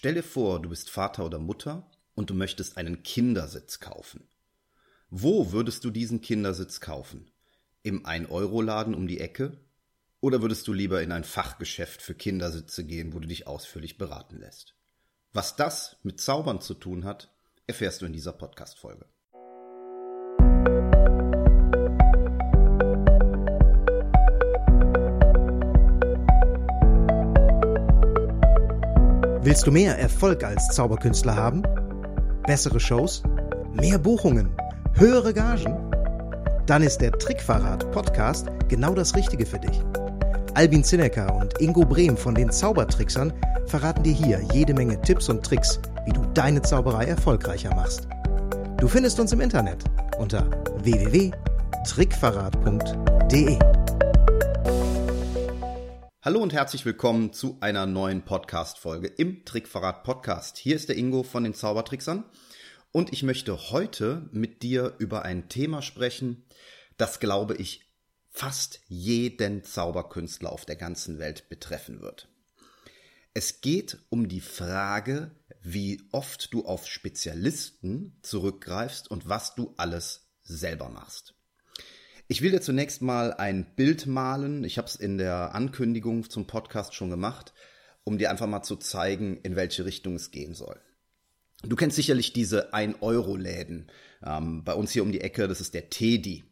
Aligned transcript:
Stell 0.00 0.14
dir 0.14 0.22
vor, 0.22 0.62
du 0.62 0.68
bist 0.68 0.90
Vater 0.90 1.26
oder 1.26 1.40
Mutter 1.40 1.90
und 2.14 2.30
du 2.30 2.34
möchtest 2.34 2.76
einen 2.76 3.02
Kindersitz 3.02 3.80
kaufen. 3.80 4.28
Wo 5.10 5.50
würdest 5.50 5.82
du 5.82 5.90
diesen 5.90 6.20
Kindersitz 6.20 6.80
kaufen? 6.80 7.32
Im 7.82 8.06
1-Euro-Laden 8.06 8.94
um 8.94 9.08
die 9.08 9.18
Ecke? 9.18 9.58
Oder 10.20 10.40
würdest 10.40 10.68
du 10.68 10.72
lieber 10.72 11.02
in 11.02 11.10
ein 11.10 11.24
Fachgeschäft 11.24 12.00
für 12.00 12.14
Kindersitze 12.14 12.84
gehen, 12.84 13.12
wo 13.12 13.18
du 13.18 13.26
dich 13.26 13.48
ausführlich 13.48 13.98
beraten 13.98 14.38
lässt? 14.38 14.76
Was 15.32 15.56
das 15.56 15.96
mit 16.04 16.20
Zaubern 16.20 16.60
zu 16.60 16.74
tun 16.74 17.04
hat, 17.04 17.34
erfährst 17.66 18.00
du 18.00 18.06
in 18.06 18.12
dieser 18.12 18.32
Podcast-Folge. 18.32 19.04
Willst 29.48 29.66
du 29.66 29.72
mehr 29.72 29.98
Erfolg 29.98 30.44
als 30.44 30.68
Zauberkünstler 30.74 31.34
haben? 31.34 31.62
Bessere 32.46 32.78
Shows? 32.78 33.22
Mehr 33.72 33.96
Buchungen? 33.96 34.54
Höhere 34.92 35.32
Gagen? 35.32 35.74
Dann 36.66 36.82
ist 36.82 36.98
der 36.98 37.12
Trickverrat 37.12 37.90
Podcast 37.90 38.48
genau 38.68 38.92
das 38.92 39.16
Richtige 39.16 39.46
für 39.46 39.58
dich. 39.58 39.80
Albin 40.52 40.84
Zinecker 40.84 41.34
und 41.34 41.58
Ingo 41.62 41.86
Brehm 41.86 42.14
von 42.14 42.34
den 42.34 42.52
Zaubertricksern 42.52 43.32
verraten 43.64 44.02
dir 44.02 44.12
hier 44.12 44.42
jede 44.52 44.74
Menge 44.74 45.00
Tipps 45.00 45.30
und 45.30 45.42
Tricks, 45.42 45.80
wie 46.04 46.12
du 46.12 46.26
deine 46.34 46.60
Zauberei 46.60 47.06
erfolgreicher 47.06 47.74
machst. 47.74 48.06
Du 48.76 48.86
findest 48.86 49.18
uns 49.18 49.32
im 49.32 49.40
Internet 49.40 49.82
unter 50.18 50.44
www.trickverrat.de. 50.82 53.77
Hallo 56.28 56.42
und 56.42 56.52
herzlich 56.52 56.84
willkommen 56.84 57.32
zu 57.32 57.56
einer 57.60 57.86
neuen 57.86 58.22
Podcast-Folge 58.22 59.06
im 59.08 59.46
Trickverrat 59.46 60.04
Podcast. 60.04 60.58
Hier 60.58 60.76
ist 60.76 60.90
der 60.90 60.98
Ingo 60.98 61.22
von 61.22 61.42
den 61.42 61.54
Zaubertricksern 61.54 62.22
und 62.92 63.14
ich 63.14 63.22
möchte 63.22 63.70
heute 63.70 64.28
mit 64.30 64.62
dir 64.62 64.94
über 64.98 65.22
ein 65.22 65.48
Thema 65.48 65.80
sprechen, 65.80 66.44
das 66.98 67.18
glaube 67.18 67.54
ich 67.56 67.90
fast 68.28 68.80
jeden 68.88 69.64
Zauberkünstler 69.64 70.52
auf 70.52 70.66
der 70.66 70.76
ganzen 70.76 71.18
Welt 71.18 71.48
betreffen 71.48 72.02
wird. 72.02 72.28
Es 73.32 73.62
geht 73.62 73.96
um 74.10 74.28
die 74.28 74.42
Frage, 74.42 75.30
wie 75.62 76.02
oft 76.12 76.52
du 76.52 76.66
auf 76.66 76.86
Spezialisten 76.86 78.18
zurückgreifst 78.20 79.10
und 79.10 79.30
was 79.30 79.54
du 79.54 79.72
alles 79.78 80.28
selber 80.42 80.90
machst. 80.90 81.37
Ich 82.30 82.42
will 82.42 82.50
dir 82.50 82.60
zunächst 82.60 83.00
mal 83.00 83.32
ein 83.32 83.74
Bild 83.74 84.06
malen. 84.06 84.62
Ich 84.62 84.76
habe 84.76 84.86
es 84.86 84.96
in 84.96 85.16
der 85.16 85.54
Ankündigung 85.54 86.28
zum 86.28 86.46
Podcast 86.46 86.94
schon 86.94 87.08
gemacht, 87.08 87.54
um 88.04 88.18
dir 88.18 88.30
einfach 88.30 88.46
mal 88.46 88.62
zu 88.62 88.76
zeigen, 88.76 89.38
in 89.38 89.56
welche 89.56 89.86
Richtung 89.86 90.14
es 90.14 90.30
gehen 90.30 90.52
soll. 90.52 90.78
Du 91.62 91.74
kennst 91.74 91.96
sicherlich 91.96 92.34
diese 92.34 92.74
1-Euro-Läden. 92.74 93.90
Ähm, 94.22 94.62
bei 94.62 94.74
uns 94.74 94.92
hier 94.92 95.04
um 95.04 95.10
die 95.10 95.22
Ecke, 95.22 95.48
das 95.48 95.62
ist 95.62 95.72
der 95.72 95.88
Teddy. 95.88 96.44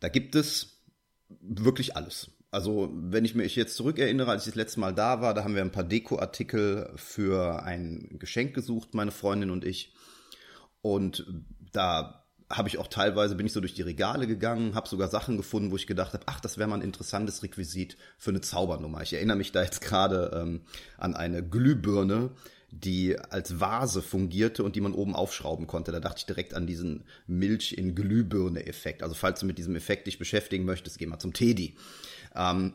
Da 0.00 0.08
gibt 0.08 0.34
es 0.34 0.82
wirklich 1.28 1.94
alles. 1.94 2.32
Also, 2.50 2.90
wenn 2.92 3.24
ich 3.24 3.36
mich 3.36 3.54
jetzt 3.54 3.76
zurückerinnere, 3.76 4.32
als 4.32 4.42
ich 4.42 4.52
das 4.52 4.56
letzte 4.56 4.80
Mal 4.80 4.94
da 4.96 5.20
war, 5.20 5.32
da 5.32 5.44
haben 5.44 5.54
wir 5.54 5.62
ein 5.62 5.70
paar 5.70 5.84
Dekoartikel 5.84 6.90
für 6.96 7.62
ein 7.62 8.16
Geschenk 8.18 8.52
gesucht, 8.52 8.94
meine 8.94 9.12
Freundin 9.12 9.50
und 9.50 9.64
ich. 9.64 9.94
Und 10.82 11.24
da 11.72 12.27
habe 12.50 12.68
ich 12.68 12.78
auch 12.78 12.86
teilweise, 12.86 13.34
bin 13.34 13.46
ich 13.46 13.52
so 13.52 13.60
durch 13.60 13.74
die 13.74 13.82
Regale 13.82 14.26
gegangen, 14.26 14.74
habe 14.74 14.88
sogar 14.88 15.08
Sachen 15.08 15.36
gefunden, 15.36 15.70
wo 15.70 15.76
ich 15.76 15.86
gedacht 15.86 16.14
habe, 16.14 16.24
ach, 16.26 16.40
das 16.40 16.56
wäre 16.56 16.68
mal 16.68 16.76
ein 16.76 16.82
interessantes 16.82 17.42
Requisit 17.42 17.96
für 18.18 18.30
eine 18.30 18.40
Zaubernummer. 18.40 19.02
Ich 19.02 19.12
erinnere 19.12 19.36
mich 19.36 19.52
da 19.52 19.62
jetzt 19.62 19.80
gerade 19.82 20.30
ähm, 20.34 20.62
an 20.96 21.14
eine 21.14 21.46
Glühbirne, 21.46 22.30
die 22.70 23.18
als 23.18 23.60
Vase 23.60 24.02
fungierte 24.02 24.62
und 24.62 24.76
die 24.76 24.80
man 24.80 24.92
oben 24.92 25.14
aufschrauben 25.14 25.66
konnte. 25.66 25.92
Da 25.92 26.00
dachte 26.00 26.18
ich 26.18 26.26
direkt 26.26 26.54
an 26.54 26.66
diesen 26.66 27.04
Milch 27.26 27.72
in 27.72 27.94
Glühbirne-Effekt. 27.94 29.02
Also 29.02 29.14
falls 29.14 29.40
du 29.40 29.46
mit 29.46 29.58
diesem 29.58 29.76
Effekt 29.76 30.06
dich 30.06 30.18
beschäftigen 30.18 30.64
möchtest, 30.64 30.98
geh 30.98 31.06
mal 31.06 31.18
zum 31.18 31.32
Teddy. 31.34 31.76
Ähm, 32.34 32.74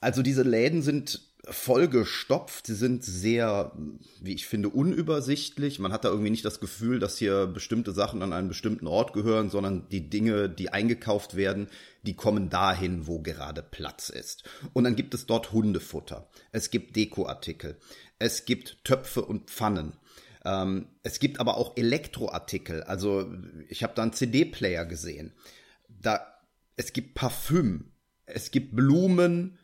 also 0.00 0.22
diese 0.22 0.42
Läden 0.42 0.82
sind 0.82 1.25
vollgestopft. 1.48 2.66
Sie 2.66 2.74
sind 2.74 3.04
sehr, 3.04 3.72
wie 4.20 4.34
ich 4.34 4.46
finde, 4.46 4.68
unübersichtlich. 4.68 5.78
Man 5.78 5.92
hat 5.92 6.04
da 6.04 6.08
irgendwie 6.08 6.30
nicht 6.30 6.44
das 6.44 6.60
Gefühl, 6.60 6.98
dass 6.98 7.18
hier 7.18 7.46
bestimmte 7.46 7.92
Sachen 7.92 8.22
an 8.22 8.32
einen 8.32 8.48
bestimmten 8.48 8.86
Ort 8.86 9.12
gehören, 9.12 9.50
sondern 9.50 9.88
die 9.88 10.10
Dinge, 10.10 10.48
die 10.48 10.70
eingekauft 10.70 11.36
werden, 11.36 11.68
die 12.02 12.14
kommen 12.14 12.50
dahin, 12.50 13.06
wo 13.06 13.20
gerade 13.20 13.62
Platz 13.62 14.08
ist. 14.08 14.44
Und 14.72 14.84
dann 14.84 14.96
gibt 14.96 15.14
es 15.14 15.26
dort 15.26 15.52
Hundefutter. 15.52 16.28
Es 16.52 16.70
gibt 16.70 16.96
Dekoartikel. 16.96 17.76
Es 18.18 18.44
gibt 18.44 18.84
Töpfe 18.84 19.22
und 19.22 19.50
Pfannen. 19.50 19.96
Ähm, 20.44 20.86
es 21.02 21.20
gibt 21.20 21.38
aber 21.38 21.56
auch 21.56 21.76
Elektroartikel. 21.76 22.82
Also 22.82 23.32
ich 23.68 23.82
habe 23.82 23.94
da 23.94 24.02
einen 24.02 24.12
CD-Player 24.12 24.84
gesehen. 24.84 25.32
Da, 25.88 26.26
es 26.76 26.92
gibt 26.92 27.14
Parfüm. 27.14 27.92
Es 28.26 28.50
gibt 28.50 28.74
Blumen 28.74 29.58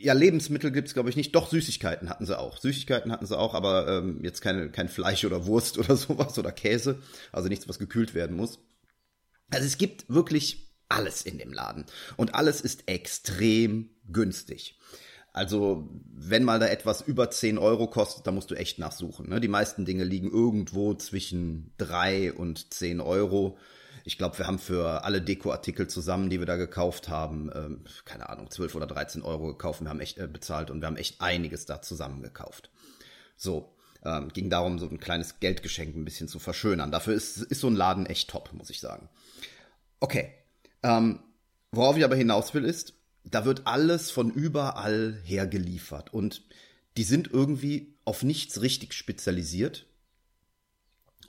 ja, 0.00 0.12
Lebensmittel 0.12 0.70
gibt's 0.70 0.94
glaube 0.94 1.10
ich, 1.10 1.16
nicht. 1.16 1.34
Doch, 1.34 1.48
Süßigkeiten 1.48 2.08
hatten 2.08 2.26
sie 2.26 2.38
auch. 2.38 2.58
Süßigkeiten 2.58 3.12
hatten 3.12 3.26
sie 3.26 3.38
auch, 3.38 3.54
aber 3.54 3.88
ähm, 3.88 4.20
jetzt 4.22 4.40
keine, 4.40 4.70
kein 4.70 4.88
Fleisch 4.88 5.24
oder 5.24 5.46
Wurst 5.46 5.78
oder 5.78 5.96
sowas 5.96 6.38
oder 6.38 6.52
Käse. 6.52 7.00
Also 7.32 7.48
nichts, 7.48 7.68
was 7.68 7.78
gekühlt 7.78 8.14
werden 8.14 8.36
muss. 8.36 8.58
Also 9.50 9.66
es 9.66 9.78
gibt 9.78 10.08
wirklich 10.08 10.74
alles 10.88 11.22
in 11.22 11.38
dem 11.38 11.52
Laden. 11.52 11.86
Und 12.16 12.34
alles 12.34 12.60
ist 12.60 12.84
extrem 12.86 13.90
günstig. 14.10 14.78
Also, 15.32 15.88
wenn 16.12 16.44
mal 16.44 16.60
da 16.60 16.68
etwas 16.68 17.00
über 17.00 17.28
10 17.28 17.58
Euro 17.58 17.88
kostet, 17.88 18.24
dann 18.24 18.36
musst 18.36 18.52
du 18.52 18.54
echt 18.54 18.78
nachsuchen. 18.78 19.28
Ne? 19.28 19.40
Die 19.40 19.48
meisten 19.48 19.84
Dinge 19.84 20.04
liegen 20.04 20.30
irgendwo 20.30 20.94
zwischen 20.94 21.72
3 21.78 22.34
und 22.34 22.72
10 22.72 23.00
Euro 23.00 23.58
ich 24.04 24.18
glaube, 24.18 24.38
wir 24.38 24.46
haben 24.46 24.58
für 24.58 25.02
alle 25.04 25.22
Dekoartikel 25.22 25.88
zusammen, 25.88 26.28
die 26.28 26.38
wir 26.38 26.46
da 26.46 26.56
gekauft 26.56 27.08
haben, 27.08 27.50
ähm, 27.54 27.84
keine 28.04 28.28
Ahnung, 28.28 28.50
12 28.50 28.74
oder 28.74 28.86
13 28.86 29.22
Euro 29.22 29.46
gekauft. 29.46 29.80
Wir 29.80 29.88
haben 29.88 30.00
echt 30.00 30.18
äh, 30.18 30.28
bezahlt 30.28 30.70
und 30.70 30.80
wir 30.82 30.86
haben 30.86 30.98
echt 30.98 31.22
einiges 31.22 31.64
da 31.64 31.80
zusammen 31.80 32.22
gekauft. 32.22 32.70
So, 33.36 33.74
ähm, 34.04 34.28
ging 34.28 34.50
darum, 34.50 34.78
so 34.78 34.86
ein 34.86 35.00
kleines 35.00 35.40
Geldgeschenk 35.40 35.96
ein 35.96 36.04
bisschen 36.04 36.28
zu 36.28 36.38
verschönern. 36.38 36.90
Dafür 36.90 37.14
ist, 37.14 37.38
ist 37.38 37.60
so 37.60 37.66
ein 37.68 37.76
Laden 37.76 38.04
echt 38.04 38.28
top, 38.28 38.52
muss 38.52 38.68
ich 38.68 38.80
sagen. 38.80 39.08
Okay, 40.00 40.34
ähm, 40.82 41.20
worauf 41.72 41.96
ich 41.96 42.04
aber 42.04 42.16
hinaus 42.16 42.52
will 42.52 42.64
ist, 42.64 42.92
da 43.24 43.46
wird 43.46 43.66
alles 43.66 44.10
von 44.10 44.30
überall 44.30 45.18
her 45.24 45.46
geliefert 45.46 46.12
und 46.12 46.42
die 46.98 47.04
sind 47.04 47.32
irgendwie 47.32 47.96
auf 48.04 48.22
nichts 48.22 48.60
richtig 48.60 48.92
spezialisiert 48.92 49.86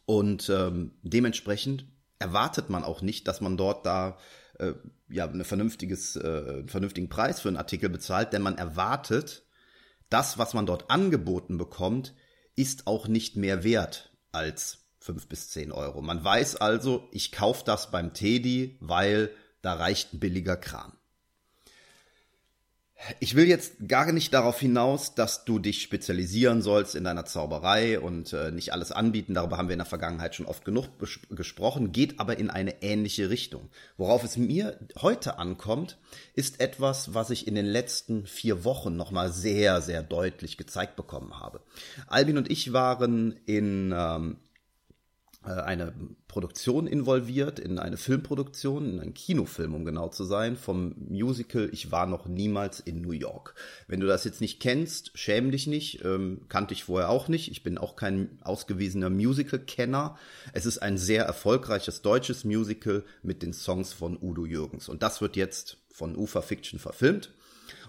und 0.05 0.49
ähm, 0.49 0.91
dementsprechend 1.03 1.85
erwartet 2.25 2.69
man 2.69 2.83
auch 2.83 3.01
nicht, 3.01 3.27
dass 3.27 3.39
man 3.39 3.55
dort 3.55 3.85
da 3.85 4.17
äh, 4.57 4.73
ja 5.09 5.29
eine 5.29 5.43
vernünftiges, 5.43 6.15
äh, 6.15 6.19
einen 6.19 6.69
vernünftigen 6.69 7.07
Preis 7.07 7.39
für 7.39 7.49
einen 7.49 7.57
Artikel 7.57 7.89
bezahlt, 7.89 8.33
denn 8.33 8.41
man 8.41 8.57
erwartet, 8.57 9.43
das, 10.09 10.37
was 10.37 10.53
man 10.53 10.65
dort 10.65 10.89
angeboten 10.89 11.57
bekommt, 11.57 12.13
ist 12.55 12.87
auch 12.87 13.07
nicht 13.07 13.35
mehr 13.35 13.63
wert 13.63 14.11
als 14.31 14.87
fünf 14.99 15.27
bis 15.27 15.49
zehn 15.49 15.71
Euro. 15.71 16.01
Man 16.01 16.23
weiß 16.23 16.55
also, 16.55 17.07
ich 17.11 17.31
kaufe 17.31 17.63
das 17.63 17.91
beim 17.91 18.13
Teddy, 18.13 18.77
weil 18.79 19.29
da 19.61 19.73
reicht 19.73 20.13
ein 20.13 20.19
billiger 20.19 20.57
Kram. 20.57 20.93
Ich 23.19 23.35
will 23.35 23.47
jetzt 23.47 23.87
gar 23.87 24.11
nicht 24.11 24.33
darauf 24.33 24.59
hinaus, 24.59 25.15
dass 25.15 25.45
du 25.45 25.59
dich 25.59 25.81
spezialisieren 25.81 26.61
sollst 26.61 26.95
in 26.95 27.03
deiner 27.03 27.25
Zauberei 27.25 27.99
und 27.99 28.33
äh, 28.33 28.51
nicht 28.51 28.73
alles 28.73 28.91
anbieten. 28.91 29.33
Darüber 29.33 29.57
haben 29.57 29.67
wir 29.67 29.73
in 29.73 29.79
der 29.79 29.85
Vergangenheit 29.85 30.35
schon 30.35 30.45
oft 30.45 30.65
genug 30.65 30.87
gesprochen, 31.29 31.91
geht 31.91 32.19
aber 32.19 32.37
in 32.37 32.49
eine 32.49 32.81
ähnliche 32.81 33.29
Richtung. 33.29 33.69
Worauf 33.97 34.23
es 34.23 34.37
mir 34.37 34.79
heute 35.01 35.37
ankommt, 35.37 35.97
ist 36.33 36.59
etwas, 36.59 37.13
was 37.13 37.29
ich 37.29 37.47
in 37.47 37.55
den 37.55 37.65
letzten 37.65 38.25
vier 38.25 38.63
Wochen 38.63 38.95
nochmal 38.95 39.31
sehr, 39.31 39.81
sehr 39.81 40.01
deutlich 40.01 40.57
gezeigt 40.57 40.95
bekommen 40.95 41.39
habe. 41.39 41.61
Albin 42.07 42.37
und 42.37 42.49
ich 42.49 42.73
waren 42.73 43.39
in 43.45 43.93
ähm, 43.95 44.37
äh, 44.37 44.45
eine 45.53 45.93
Produktion 46.27 46.87
involviert, 46.87 47.59
in 47.59 47.79
eine 47.79 47.97
Filmproduktion, 47.97 48.93
in 48.93 48.99
einen 48.99 49.13
Kinofilm, 49.13 49.73
um 49.73 49.85
genau 49.85 50.09
zu 50.09 50.23
sein, 50.23 50.57
vom 50.57 50.95
Musical 51.09 51.69
Ich 51.71 51.91
war 51.91 52.07
noch 52.07 52.27
niemals 52.27 52.79
in 52.79 53.01
New 53.01 53.11
York. 53.11 53.55
Wenn 53.87 53.99
du 53.99 54.07
das 54.07 54.23
jetzt 54.23 54.41
nicht 54.41 54.59
kennst, 54.59 55.11
schäm 55.17 55.51
dich 55.51 55.67
nicht, 55.67 56.03
ähm, 56.03 56.41
kannte 56.49 56.73
ich 56.73 56.83
vorher 56.85 57.09
auch 57.09 57.27
nicht. 57.27 57.51
Ich 57.51 57.63
bin 57.63 57.77
auch 57.77 57.95
kein 57.95 58.39
ausgewiesener 58.41 59.09
Musical-Kenner. 59.09 60.17
Es 60.53 60.65
ist 60.65 60.79
ein 60.79 60.97
sehr 60.97 61.23
erfolgreiches 61.25 62.01
deutsches 62.01 62.43
Musical 62.43 63.03
mit 63.23 63.41
den 63.41 63.53
Songs 63.53 63.93
von 63.93 64.17
Udo 64.21 64.45
Jürgens. 64.45 64.89
Und 64.89 65.03
das 65.03 65.21
wird 65.21 65.35
jetzt 65.35 65.77
von 65.89 66.15
Ufa 66.17 66.41
Fiction 66.41 66.79
verfilmt. 66.79 67.31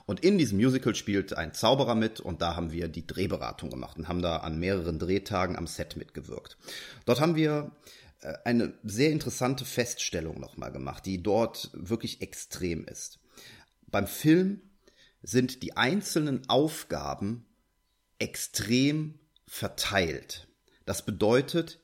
Und 0.06 0.20
in 0.20 0.38
diesem 0.38 0.58
Musical 0.58 0.94
spielt 0.94 1.34
ein 1.34 1.52
Zauberer 1.52 1.96
mit 1.96 2.20
und 2.20 2.40
da 2.40 2.54
haben 2.54 2.70
wir 2.70 2.86
die 2.86 3.06
Drehberatung 3.06 3.70
gemacht 3.70 3.98
und 3.98 4.06
haben 4.06 4.22
da 4.22 4.38
an 4.38 4.58
mehreren 4.58 5.00
Drehtagen 5.00 5.56
am 5.56 5.66
Set 5.66 5.96
mitgewirkt. 5.96 6.56
Dort 7.04 7.20
haben 7.20 7.34
wir 7.34 7.72
äh, 8.20 8.34
eine 8.44 8.74
sehr 8.84 9.10
interessante 9.10 9.64
Feststellung 9.64 10.38
nochmal 10.38 10.70
gemacht, 10.70 11.06
die 11.06 11.22
dort 11.22 11.70
wirklich 11.72 12.22
extrem 12.22 12.84
ist. 12.84 13.18
Beim 13.88 14.06
Film 14.06 14.62
sind 15.22 15.64
die 15.64 15.76
einzelnen 15.76 16.48
Aufgaben 16.48 17.44
extrem 18.20 19.18
verteilt. 19.48 20.46
Das 20.84 21.04
bedeutet, 21.04 21.80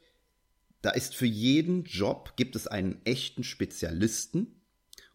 da 0.80 0.90
ist 0.90 1.16
für 1.16 1.26
jeden 1.26 1.84
Job 1.84 2.34
gibt 2.36 2.54
es 2.54 2.68
einen 2.68 3.04
echten 3.04 3.42
Spezialisten 3.42 4.61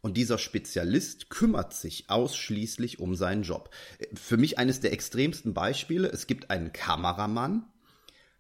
und 0.08 0.16
dieser 0.16 0.38
Spezialist 0.38 1.30
kümmert 1.30 1.74
sich 1.74 2.10
ausschließlich 2.10 3.00
um 3.00 3.14
seinen 3.14 3.44
Job. 3.44 3.70
Für 4.14 4.38
mich 4.38 4.58
eines 4.58 4.80
der 4.80 4.94
extremsten 4.94 5.54
Beispiele, 5.54 6.08
es 6.08 6.28
gibt 6.28 6.50
einen 6.50 6.72
Kameramann, 6.72 7.66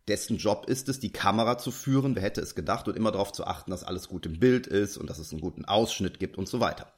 dessen 0.07 0.37
Job 0.37 0.69
ist 0.69 0.87
es, 0.87 1.01
die 1.01 1.11
Kamera 1.11 1.57
zu 1.57 1.71
führen, 1.71 2.15
wer 2.15 2.23
hätte 2.23 2.39
es 2.39 2.55
gedacht, 2.55 2.87
und 2.87 2.95
immer 2.95 3.11
darauf 3.11 3.33
zu 3.33 3.45
achten, 3.45 3.71
dass 3.71 3.83
alles 3.83 4.07
gut 4.07 4.25
im 4.25 4.39
Bild 4.39 4.65
ist 4.65 4.95
und 4.95 5.09
dass 5.09 5.19
es 5.19 5.33
einen 5.33 5.41
guten 5.41 5.65
Ausschnitt 5.65 6.19
gibt 6.19 6.37
und 6.37 6.47
so 6.47 6.61
weiter. 6.61 6.93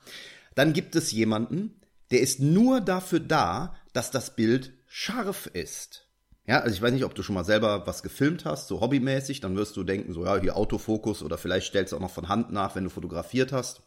Dann 0.54 0.74
gibt 0.74 0.95
es 0.95 1.12
jemanden, 1.12 1.81
der 2.12 2.22
ist 2.22 2.39
nur 2.39 2.80
dafür 2.80 3.22
da, 3.22 3.75
dass 3.94 4.12
das 4.12 4.36
Bild 4.36 4.74
scharf 4.86 5.48
ist. 5.48 6.06
Ja, 6.45 6.60
also 6.60 6.75
ich 6.75 6.81
weiß 6.83 6.94
nicht, 6.94 7.06
ob 7.06 7.15
du 7.15 7.24
schon 7.24 7.33
mal 7.33 7.44
selber 7.44 7.88
was 7.88 8.04
gefilmt 8.04 8.45
hast, 8.45 8.68
so 8.68 8.81
hobbymäßig, 8.81 9.39
dann 9.42 9.56
wirst 9.56 9.75
du 9.77 9.83
denken, 9.83 10.13
so 10.13 10.25
ja, 10.25 10.39
hier 10.39 10.56
Autofokus 10.56 11.24
oder 11.24 11.39
vielleicht 11.39 11.69
stellst 11.69 11.92
du 11.92 11.98
auch 11.98 12.01
noch 12.01 12.12
von 12.12 12.30
Hand 12.30 12.51
nach, 12.51 12.75
wenn 12.75 12.83
du 12.83 12.92
fotografiert 12.92 13.51
hast. 13.51 13.81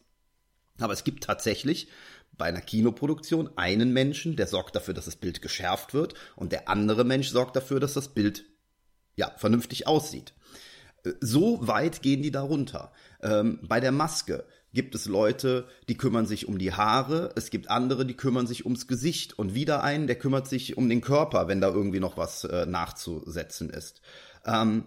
Aber 0.78 0.92
es 0.92 1.04
gibt 1.04 1.24
tatsächlich 1.24 1.88
bei 2.36 2.46
einer 2.46 2.60
Kinoproduktion 2.60 3.50
einen 3.56 3.92
Menschen, 3.92 4.36
der 4.36 4.46
sorgt 4.46 4.74
dafür, 4.74 4.94
dass 4.94 5.04
das 5.04 5.16
Bild 5.16 5.42
geschärft 5.42 5.94
wird 5.94 6.14
und 6.36 6.52
der 6.52 6.69
andere 6.69 7.04
Mensch 7.04 7.28
sorgt 7.28 7.56
dafür, 7.56 7.78
dass 7.78 7.94
das 7.94 8.08
Bild 8.08 8.44
ja 9.16 9.30
vernünftig 9.36 9.86
aussieht. 9.86 10.32
So 11.20 11.66
weit 11.66 12.00
gehen 12.02 12.22
die 12.22 12.30
da 12.30 12.42
runter. 12.42 12.92
Ähm, 13.20 13.58
bei 13.62 13.80
der 13.80 13.92
Maske 13.92 14.44
gibt 14.72 14.94
es 14.94 15.06
Leute, 15.06 15.66
die 15.88 15.96
kümmern 15.96 16.26
sich 16.26 16.48
um 16.48 16.58
die 16.58 16.72
Haare, 16.72 17.32
es 17.36 17.50
gibt 17.50 17.70
andere, 17.70 18.06
die 18.06 18.16
kümmern 18.16 18.46
sich 18.46 18.64
ums 18.64 18.86
Gesicht 18.86 19.38
und 19.38 19.54
wieder 19.54 19.82
einen, 19.82 20.06
der 20.06 20.16
kümmert 20.16 20.48
sich 20.48 20.76
um 20.76 20.88
den 20.88 21.00
Körper, 21.00 21.48
wenn 21.48 21.60
da 21.60 21.68
irgendwie 21.68 22.00
noch 22.00 22.16
was 22.16 22.44
äh, 22.44 22.66
nachzusetzen 22.66 23.68
ist. 23.68 24.00
Ähm, 24.46 24.84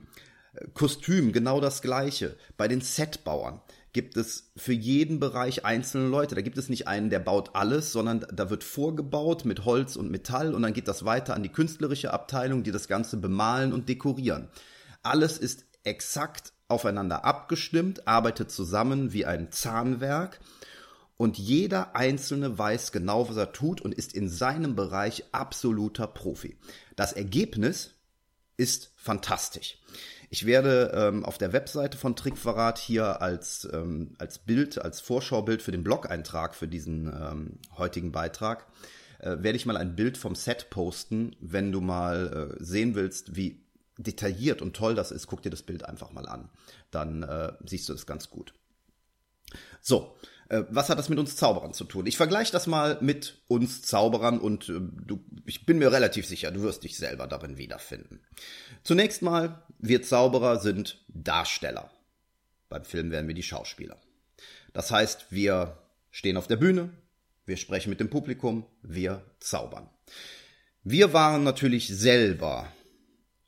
Kostüm, 0.73 1.33
genau 1.33 1.59
das 1.59 1.81
gleiche. 1.81 2.38
Bei 2.57 2.67
den 2.67 2.81
Setbauern 2.81 3.61
gibt 3.95 4.18
es 4.18 4.51
für 4.57 4.74
jeden 4.74 5.21
Bereich 5.21 5.63
einzelne 5.63 6.09
Leute. 6.09 6.36
Da 6.36 6.42
gibt 6.42 6.57
es 6.57 6.68
nicht 6.68 6.86
einen, 6.86 7.09
der 7.09 7.19
baut 7.19 7.51
alles, 7.53 7.94
sondern 7.94 8.25
da 8.30 8.50
wird 8.50 8.65
vorgebaut 8.65 9.45
mit 9.45 9.63
Holz 9.63 9.95
und 9.95 10.12
Metall 10.12 10.53
und 10.53 10.63
dann 10.63 10.74
geht 10.74 10.89
das 10.89 11.06
weiter 11.06 11.33
an 11.33 11.44
die 11.44 11.51
künstlerische 11.51 12.12
Abteilung, 12.12 12.63
die 12.63 12.74
das 12.74 12.89
Ganze 12.89 13.15
bemalen 13.15 13.71
und 13.71 13.88
dekorieren. 13.88 14.50
Alles 15.01 15.38
ist 15.38 15.63
exakt 15.86 16.51
aufeinander 16.68 17.24
abgestimmt, 17.24 18.06
arbeitet 18.06 18.51
zusammen 18.51 19.13
wie 19.13 19.25
ein 19.25 19.53
Zahnwerk 19.53 20.41
und 21.15 21.38
jeder 21.38 21.95
Einzelne 21.95 22.57
weiß 22.57 22.91
genau, 22.91 23.30
was 23.30 23.38
er 23.38 23.53
tut 23.53 23.80
und 23.80 23.94
ist 23.94 24.13
in 24.13 24.27
seinem 24.27 24.75
Bereich 24.75 25.24
absoluter 25.31 26.07
Profi. 26.07 26.57
Das 26.98 27.13
Ergebnis 27.13 27.91
ist 28.57 28.91
fantastisch. 28.98 29.77
Ich 30.30 30.45
werde 30.45 30.92
ähm, 30.94 31.24
auf 31.24 31.38
der 31.38 31.54
Webseite 31.54 31.98
von 31.98 32.16
Trickverrat 32.16 32.77
hier 32.77 33.22
als, 33.22 33.68
ähm, 33.72 34.16
als 34.18 34.39
Bild, 34.39 34.80
als 34.80 35.01
Vorschaubild 35.01 35.62
für 35.62 35.72
den 35.72 35.83
Blog-Eintrag 35.83 36.56
für 36.56 36.68
diesen 36.68 37.07
ähm, 37.07 37.60
heutigen 37.77 38.12
Beitrag, 38.12 38.68
äh, 39.19 39.38
werde 39.39 39.56
ich 39.56 39.66
mal 39.66 39.77
ein 39.77 39.95
Bild 39.95 40.18
vom 40.18 40.36
Set 40.36 40.69
posten, 40.69 41.36
wenn 41.39 41.72
du 41.72 41.81
mal 41.81 42.56
äh, 42.60 42.63
sehen 42.63 42.95
willst, 42.95 43.36
wie 43.36 43.66
detailliert 43.98 44.62
und 44.62 44.75
toll 44.75 44.95
das 44.95 45.12
ist, 45.12 45.27
guck 45.27 45.42
dir 45.42 45.50
das 45.50 45.63
Bild 45.63 45.86
einfach 45.86 46.12
mal 46.12 46.27
an. 46.27 46.50
Dann 46.92 47.24
äh, 47.24 47.54
siehst 47.66 47.88
du 47.88 47.94
das 47.94 48.06
ganz 48.06 48.30
gut. 48.30 48.54
So, 49.81 50.16
äh, 50.50 50.63
was 50.69 50.89
hat 50.89 51.00
das 51.00 51.10
mit 51.10 51.19
uns 51.19 51.36
Zauberern 51.36 51.74
zu 51.74 51.86
tun? 51.86 52.06
Ich 52.06 52.18
vergleiche 52.18 52.51
das 52.51 52.68
mal 52.68 52.98
mit 53.01 53.42
uns 53.48 53.81
Zauberern 53.81 54.39
und 54.39 54.69
äh, 54.69 54.80
du, 54.80 55.24
ich 55.45 55.65
bin 55.65 55.77
mir 55.77 55.92
relativ 55.92 56.25
sicher, 56.25 56.51
du 56.51 56.62
wirst 56.62 56.83
dich 56.83 56.97
selber 56.97 57.27
darin 57.27 57.57
wiederfinden. 57.57 58.19
Zunächst 58.83 59.21
mal, 59.21 59.63
wir 59.80 60.01
Zauberer 60.01 60.59
sind 60.59 61.03
Darsteller. 61.07 61.92
Beim 62.69 62.83
Film 62.83 63.12
wären 63.12 63.27
wir 63.27 63.36
die 63.36 63.44
Schauspieler. 63.44 63.97
Das 64.74 64.92
heißt, 64.92 65.27
wir 65.30 65.77
stehen 66.12 66.38
auf 66.38 66.47
der 66.47 66.57
Bühne, 66.57 66.89
wir 67.45 67.57
sprechen 67.57 67.89
mit 67.89 68.00
dem 68.00 68.09
Publikum, 68.09 68.65
wir 68.81 69.24
zaubern. 69.39 69.89
Wir 70.83 71.13
waren 71.13 71.44
natürlich 71.44 71.88
selber 71.88 72.71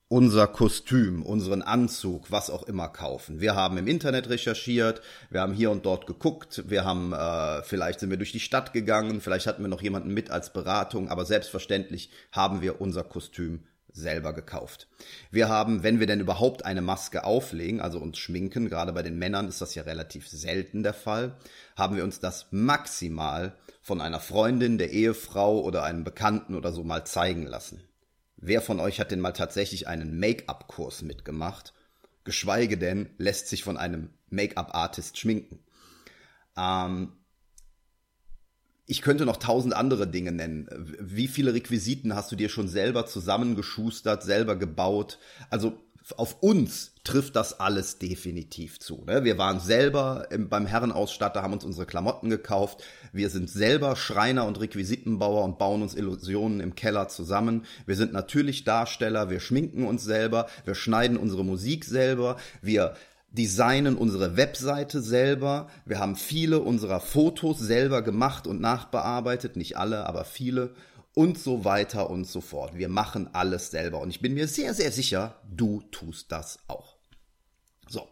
unser 0.09 0.47
Kostüm, 0.47 1.21
unseren 1.21 1.61
Anzug, 1.61 2.31
was 2.31 2.49
auch 2.49 2.63
immer 2.63 2.87
kaufen. 2.87 3.41
Wir 3.41 3.55
haben 3.55 3.77
im 3.77 3.87
Internet 3.87 4.29
recherchiert, 4.29 5.01
wir 5.29 5.41
haben 5.41 5.53
hier 5.53 5.69
und 5.69 5.85
dort 5.85 6.07
geguckt, 6.07 6.63
wir 6.67 6.85
haben, 6.85 7.11
äh, 7.11 7.61
vielleicht 7.63 7.99
sind 7.99 8.09
wir 8.09 8.17
durch 8.17 8.31
die 8.31 8.39
Stadt 8.39 8.71
gegangen, 8.71 9.19
vielleicht 9.19 9.47
hatten 9.47 9.63
wir 9.63 9.67
noch 9.67 9.81
jemanden 9.81 10.13
mit 10.13 10.31
als 10.31 10.53
Beratung, 10.53 11.09
aber 11.09 11.25
selbstverständlich 11.25 12.09
haben 12.31 12.61
wir 12.61 12.79
unser 12.79 13.03
Kostüm 13.03 13.63
selber 13.91 14.31
gekauft. 14.31 14.87
Wir 15.29 15.49
haben, 15.49 15.83
wenn 15.83 15.99
wir 15.99 16.07
denn 16.07 16.21
überhaupt 16.21 16.63
eine 16.63 16.81
Maske 16.81 17.25
auflegen, 17.25 17.81
also 17.81 17.99
uns 17.99 18.17
schminken, 18.17 18.69
gerade 18.69 18.93
bei 18.93 19.03
den 19.03 19.17
Männern 19.17 19.49
ist 19.49 19.59
das 19.59 19.75
ja 19.75 19.83
relativ 19.83 20.29
selten 20.29 20.83
der 20.83 20.93
Fall, 20.93 21.35
haben 21.75 21.97
wir 21.97 22.05
uns 22.05 22.21
das 22.21 22.47
maximal 22.51 23.57
von 23.81 23.99
einer 23.99 24.21
Freundin, 24.21 24.77
der 24.77 24.91
Ehefrau 24.91 25.59
oder 25.59 25.83
einem 25.83 26.05
Bekannten 26.05 26.55
oder 26.55 26.71
so 26.71 26.83
mal 26.83 27.05
zeigen 27.05 27.45
lassen. 27.45 27.81
Wer 28.37 28.61
von 28.61 28.79
euch 28.79 28.99
hat 28.99 29.11
denn 29.11 29.19
mal 29.19 29.31
tatsächlich 29.31 29.87
einen 29.87 30.19
Make-up-Kurs 30.19 31.01
mitgemacht? 31.01 31.73
Geschweige 32.23 32.77
denn 32.77 33.09
lässt 33.17 33.47
sich 33.47 33.63
von 33.63 33.77
einem 33.77 34.11
Make-up-Artist 34.29 35.17
schminken. 35.17 35.59
Ähm, 36.55 37.13
ich 38.85 39.01
könnte 39.01 39.25
noch 39.25 39.37
tausend 39.37 39.75
andere 39.75 40.07
Dinge 40.07 40.31
nennen. 40.31 40.69
Wie 40.99 41.27
viele 41.27 41.53
Requisiten 41.53 42.15
hast 42.15 42.31
du 42.31 42.35
dir 42.35 42.47
schon 42.47 42.69
selber 42.69 43.05
zusammengeschustert, 43.05 44.23
selber 44.23 44.55
gebaut? 44.55 45.19
Also 45.49 45.81
auf 46.15 46.41
uns 46.41 46.93
trifft 47.03 47.35
das 47.35 47.59
alles 47.59 47.99
definitiv 47.99 48.79
zu. 48.79 49.03
Ne? 49.05 49.23
Wir 49.23 49.37
waren 49.37 49.59
selber 49.59 50.27
beim 50.37 50.65
Herrenausstatter, 50.65 51.41
haben 51.41 51.53
uns 51.53 51.65
unsere 51.65 51.85
Klamotten 51.85 52.29
gekauft. 52.29 52.83
Wir 53.11 53.29
sind 53.29 53.49
selber 53.49 53.95
Schreiner 53.95 54.45
und 54.45 54.59
Requisitenbauer 54.59 55.43
und 55.43 55.57
bauen 55.57 55.81
uns 55.81 55.95
Illusionen 55.95 56.59
im 56.59 56.75
Keller 56.75 57.07
zusammen. 57.07 57.65
Wir 57.85 57.95
sind 57.95 58.13
natürlich 58.13 58.63
Darsteller, 58.63 59.29
wir 59.29 59.39
schminken 59.39 59.85
uns 59.85 60.03
selber, 60.03 60.47
wir 60.65 60.75
schneiden 60.75 61.17
unsere 61.17 61.43
Musik 61.45 61.85
selber, 61.85 62.37
wir 62.61 62.95
designen 63.31 63.95
unsere 63.95 64.37
Webseite 64.37 65.01
selber. 65.01 65.69
Wir 65.85 65.99
haben 65.99 66.15
viele 66.15 66.59
unserer 66.59 66.99
Fotos 66.99 67.59
selber 67.59 68.01
gemacht 68.01 68.47
und 68.47 68.61
nachbearbeitet, 68.61 69.55
nicht 69.55 69.77
alle, 69.77 70.05
aber 70.05 70.25
viele 70.25 70.71
und 71.17 71.37
so 71.39 71.65
weiter 71.65 72.11
und 72.11 72.27
so 72.27 72.41
fort. 72.41 72.77
Wir 72.77 72.89
machen 72.89 73.27
alles 73.33 73.71
selber 73.71 74.01
und 74.01 74.11
ich 74.11 74.21
bin 74.21 74.35
mir 74.35 74.47
sehr, 74.47 74.75
sehr 74.75 74.91
sicher, 74.91 75.41
du 75.51 75.81
tust 75.89 76.31
das 76.31 76.59
auch. 76.67 76.95
So. 77.89 78.07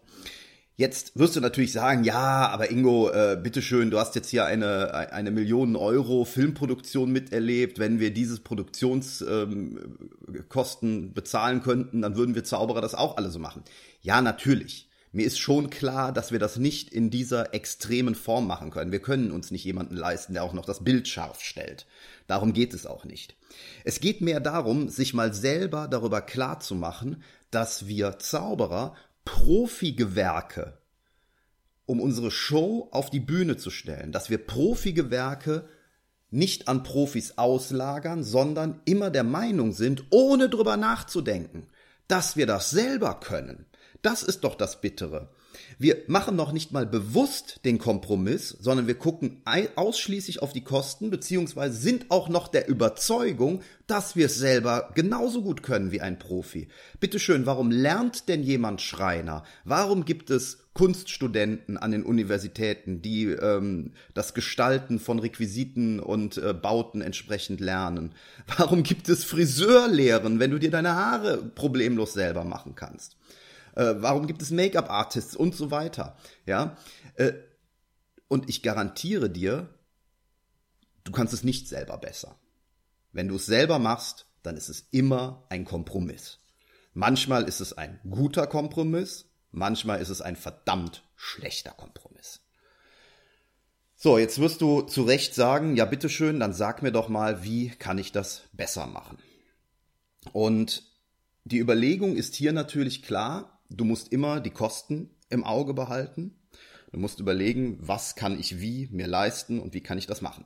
Jetzt 0.76 1.16
wirst 1.16 1.36
du 1.36 1.40
natürlich 1.40 1.72
sagen, 1.72 2.04
ja, 2.04 2.48
aber 2.48 2.72
Ingo, 2.72 3.12
äh, 3.12 3.40
bitteschön, 3.42 3.92
du 3.92 4.00
hast 4.00 4.16
jetzt 4.16 4.30
hier 4.30 4.46
eine, 4.46 5.14
eine 5.14 5.30
Millionen 5.30 5.76
Euro 5.76 6.26
Filmproduktion 6.26 7.12
miterlebt. 7.12 7.78
Wenn 7.78 8.00
wir 8.00 8.12
dieses 8.12 8.40
Produktionskosten 8.40 10.80
ähm, 10.82 11.14
bezahlen 11.14 11.62
könnten, 11.62 12.02
dann 12.02 12.16
würden 12.16 12.34
wir 12.34 12.44
Zauberer 12.44 12.82
das 12.82 12.96
auch 12.96 13.18
alle 13.18 13.30
so 13.30 13.38
machen. 13.38 13.64
Ja, 14.02 14.20
natürlich. 14.20 14.90
Mir 15.16 15.26
ist 15.26 15.40
schon 15.40 15.70
klar, 15.70 16.12
dass 16.12 16.34
wir 16.34 16.40
das 16.40 16.58
nicht 16.58 16.90
in 16.90 17.10
dieser 17.10 17.54
extremen 17.54 18.16
Form 18.16 18.48
machen 18.48 18.70
können. 18.70 18.92
Wir 18.92 19.02
können 19.02 19.32
uns 19.32 19.50
nicht 19.50 19.64
jemanden 19.64 19.96
leisten, 19.96 20.34
der 20.34 20.44
auch 20.44 20.52
noch 20.52 20.66
das 20.66 20.84
Bild 20.84 21.08
scharf 21.08 21.42
stellt. 21.42 21.88
Darum 22.28 22.52
geht 22.52 22.74
es 22.74 22.86
auch 22.86 23.06
nicht. 23.06 23.38
Es 23.86 24.02
geht 24.02 24.20
mehr 24.20 24.42
darum, 24.42 24.90
sich 24.90 25.14
mal 25.14 25.34
selber 25.34 25.88
darüber 25.88 26.20
klar 26.20 26.60
zu 26.60 26.76
machen, 26.76 27.24
dass 27.50 27.88
wir 27.88 28.20
Zauberer 28.20 28.94
Profigewerke, 29.24 30.80
um 31.86 32.02
unsere 32.02 32.30
Show 32.30 32.90
auf 32.92 33.10
die 33.10 33.22
Bühne 33.22 33.56
zu 33.56 33.70
stellen, 33.70 34.12
dass 34.12 34.30
wir 34.30 34.46
Profigewerke 34.46 35.70
nicht 36.30 36.68
an 36.68 36.84
Profis 36.84 37.38
auslagern, 37.38 38.26
sondern 38.26 38.82
immer 38.84 39.12
der 39.12 39.24
Meinung 39.24 39.72
sind, 39.72 40.04
ohne 40.10 40.50
drüber 40.50 40.76
nachzudenken, 40.76 41.68
dass 42.10 42.36
wir 42.36 42.48
das 42.48 42.70
selber 42.70 43.22
können. 43.22 43.66
Das 44.06 44.22
ist 44.22 44.44
doch 44.44 44.54
das 44.54 44.82
Bittere. 44.82 45.30
Wir 45.80 45.98
machen 46.06 46.36
noch 46.36 46.52
nicht 46.52 46.72
mal 46.72 46.86
bewusst 46.86 47.62
den 47.66 47.80
Kompromiss, 47.80 48.50
sondern 48.50 48.86
wir 48.86 48.94
gucken 48.94 49.42
ausschließlich 49.76 50.44
auf 50.44 50.54
die 50.54 50.64
Kosten, 50.64 51.10
beziehungsweise 51.10 51.76
sind 51.76 52.12
auch 52.12 52.30
noch 52.30 52.48
der 52.48 52.68
Überzeugung, 52.68 53.64
dass 53.88 54.16
wir 54.16 54.28
es 54.28 54.36
selber 54.36 54.92
genauso 54.94 55.42
gut 55.42 55.64
können 55.64 55.92
wie 55.92 56.02
ein 56.02 56.20
Profi. 56.20 56.68
Bitteschön, 57.00 57.48
warum 57.48 57.72
lernt 57.72 58.30
denn 58.30 58.44
jemand 58.44 58.80
Schreiner? 58.80 59.44
Warum 59.64 60.06
gibt 60.06 60.30
es 60.30 60.60
Kunststudenten 60.76 61.78
an 61.78 61.90
den 61.90 62.04
Universitäten, 62.04 63.02
die 63.02 63.30
ähm, 63.30 63.94
das 64.14 64.36
Gestalten 64.36 65.00
von 65.00 65.18
Requisiten 65.18 66.00
und 66.00 66.38
äh, 66.38 66.54
Bauten 66.54 67.02
entsprechend 67.02 67.60
lernen? 67.60 68.14
Warum 68.56 68.84
gibt 68.84 69.10
es 69.10 69.24
Friseurlehren, 69.24 70.38
wenn 70.40 70.52
du 70.52 70.60
dir 70.60 70.70
deine 70.70 70.94
Haare 70.94 71.38
problemlos 71.38 72.14
selber 72.14 72.44
machen 72.44 72.76
kannst? 72.76 73.16
Äh, 73.76 73.96
warum 73.98 74.28
gibt 74.28 74.42
es 74.42 74.52
Make-up-Artists 74.52 75.36
und 75.36 75.56
so 75.56 75.72
weiter? 75.72 76.18
Ja. 76.46 76.78
Äh, 77.16 77.34
und 78.28 78.50
ich 78.50 78.64
garantiere 78.64 79.30
dir, 79.30 79.70
du 81.04 81.12
kannst 81.12 81.34
es 81.34 81.44
nicht 81.44 81.68
selber 81.68 81.98
besser. 81.98 82.40
Wenn 83.12 83.28
du 83.28 83.36
es 83.36 83.46
selber 83.46 83.80
machst, 83.80 84.26
dann 84.44 84.58
ist 84.58 84.70
es 84.70 84.88
immer 84.92 85.46
ein 85.50 85.66
Kompromiss. 85.66 86.40
Manchmal 86.94 87.44
ist 87.44 87.60
es 87.60 87.74
ein 87.74 88.00
guter 88.10 88.48
Kompromiss, 88.48 89.26
manchmal 89.52 90.02
ist 90.02 90.10
es 90.10 90.22
ein 90.22 90.36
verdammt 90.36 91.04
schlechter 91.16 91.72
Kompromiss. 91.72 92.42
So, 93.96 94.18
jetzt 94.18 94.40
wirst 94.40 94.62
du 94.62 94.82
zu 94.82 95.04
Recht 95.04 95.34
sagen, 95.36 95.76
ja 95.76 95.86
bitteschön, 95.86 96.40
dann 96.40 96.54
sag 96.54 96.82
mir 96.82 96.92
doch 96.92 97.08
mal, 97.08 97.44
wie 97.44 97.70
kann 97.70 97.98
ich 97.98 98.12
das 98.12 98.44
besser 98.52 98.88
machen? 98.88 99.18
Und 100.32 100.84
die 101.46 101.60
Überlegung 101.60 102.16
ist 102.16 102.36
hier 102.36 102.52
natürlich 102.52 103.04
klar, 103.04 103.55
du 103.70 103.86
musst 103.86 104.12
immer 104.12 104.40
die 104.40 104.52
Kosten 104.52 105.10
im 105.30 105.44
Auge 105.44 105.74
behalten. 105.74 106.36
Du 106.92 107.00
musst 107.00 107.20
überlegen, 107.20 107.78
was 107.82 108.16
kann 108.16 108.40
ich 108.40 108.62
wie 108.62 108.88
mir 108.92 109.08
leisten 109.08 109.60
und 109.60 109.74
wie 109.74 109.82
kann 109.82 109.98
ich 109.98 110.08
das 110.08 110.22
machen. 110.22 110.46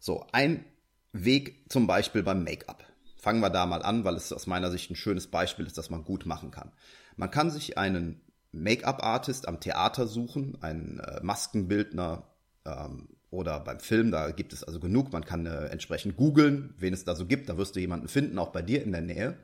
So, 0.00 0.26
ein 0.32 0.64
Weg 1.12 1.64
zum 1.68 1.86
Beispiel 1.86 2.22
beim 2.22 2.44
Make-up. 2.44 2.84
Fangen 3.16 3.40
wir 3.40 3.50
da 3.50 3.66
mal 3.66 3.82
an, 3.82 4.04
weil 4.04 4.14
es 4.14 4.32
aus 4.32 4.46
meiner 4.46 4.70
Sicht 4.70 4.90
ein 4.90 4.96
schönes 4.96 5.26
Beispiel 5.26 5.66
ist, 5.66 5.78
das 5.78 5.90
man 5.90 6.04
gut 6.04 6.26
machen 6.26 6.50
kann. 6.50 6.72
Man 7.16 7.30
kann 7.30 7.50
sich 7.50 7.78
einen 7.78 8.20
Make-up-Artist 8.52 9.48
am 9.48 9.60
Theater 9.60 10.06
suchen, 10.06 10.56
einen 10.62 11.00
äh, 11.00 11.20
Maskenbildner 11.22 12.24
ähm, 12.64 13.08
oder 13.30 13.60
beim 13.60 13.80
Film, 13.80 14.10
da 14.10 14.30
gibt 14.30 14.52
es 14.52 14.64
also 14.64 14.80
genug. 14.80 15.12
Man 15.12 15.24
kann 15.24 15.46
äh, 15.46 15.66
entsprechend 15.66 16.16
googeln, 16.16 16.74
wen 16.78 16.94
es 16.94 17.04
da 17.04 17.14
so 17.14 17.26
gibt. 17.26 17.48
Da 17.48 17.58
wirst 17.58 17.76
du 17.76 17.80
jemanden 17.80 18.08
finden, 18.08 18.38
auch 18.38 18.52
bei 18.52 18.62
dir 18.62 18.82
in 18.82 18.92
der 18.92 19.02
Nähe. 19.02 19.36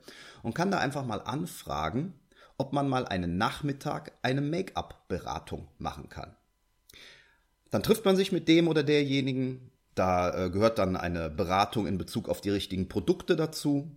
Und 0.43 0.55
kann 0.55 0.71
da 0.71 0.79
einfach 0.79 1.05
mal 1.05 1.21
anfragen, 1.21 2.15
ob 2.59 2.73
man 2.73 2.89
mal 2.89 3.07
einen 3.07 3.37
Nachmittag 3.37 4.13
eine 4.23 4.41
Make-up-Beratung 4.41 5.69
machen 5.79 6.09
kann. 6.09 6.37
Dann 7.71 7.83
trifft 7.83 8.05
man 8.05 8.17
sich 8.17 8.31
mit 8.33 8.49
dem 8.49 8.69
oder 8.69 8.83
derjenigen. 8.83 9.71
Da 9.95 10.47
äh, 10.47 10.51
gehört 10.51 10.79
dann 10.79 10.97
eine 10.97 11.31
Beratung 11.31 11.87
in 11.87 11.99
Bezug 11.99 12.29
auf 12.29 12.41
die 12.41 12.51
richtigen 12.51 12.89
Produkte 12.89 13.37
dazu. 13.37 13.91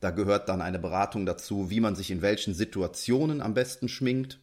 Da 0.00 0.10
gehört 0.10 0.48
dann 0.48 0.60
eine 0.60 0.78
Beratung 0.78 1.26
dazu, 1.26 1.70
wie 1.70 1.80
man 1.80 1.96
sich 1.96 2.10
in 2.10 2.22
welchen 2.22 2.54
Situationen 2.54 3.40
am 3.40 3.54
besten 3.54 3.88
schminkt. 3.88 4.38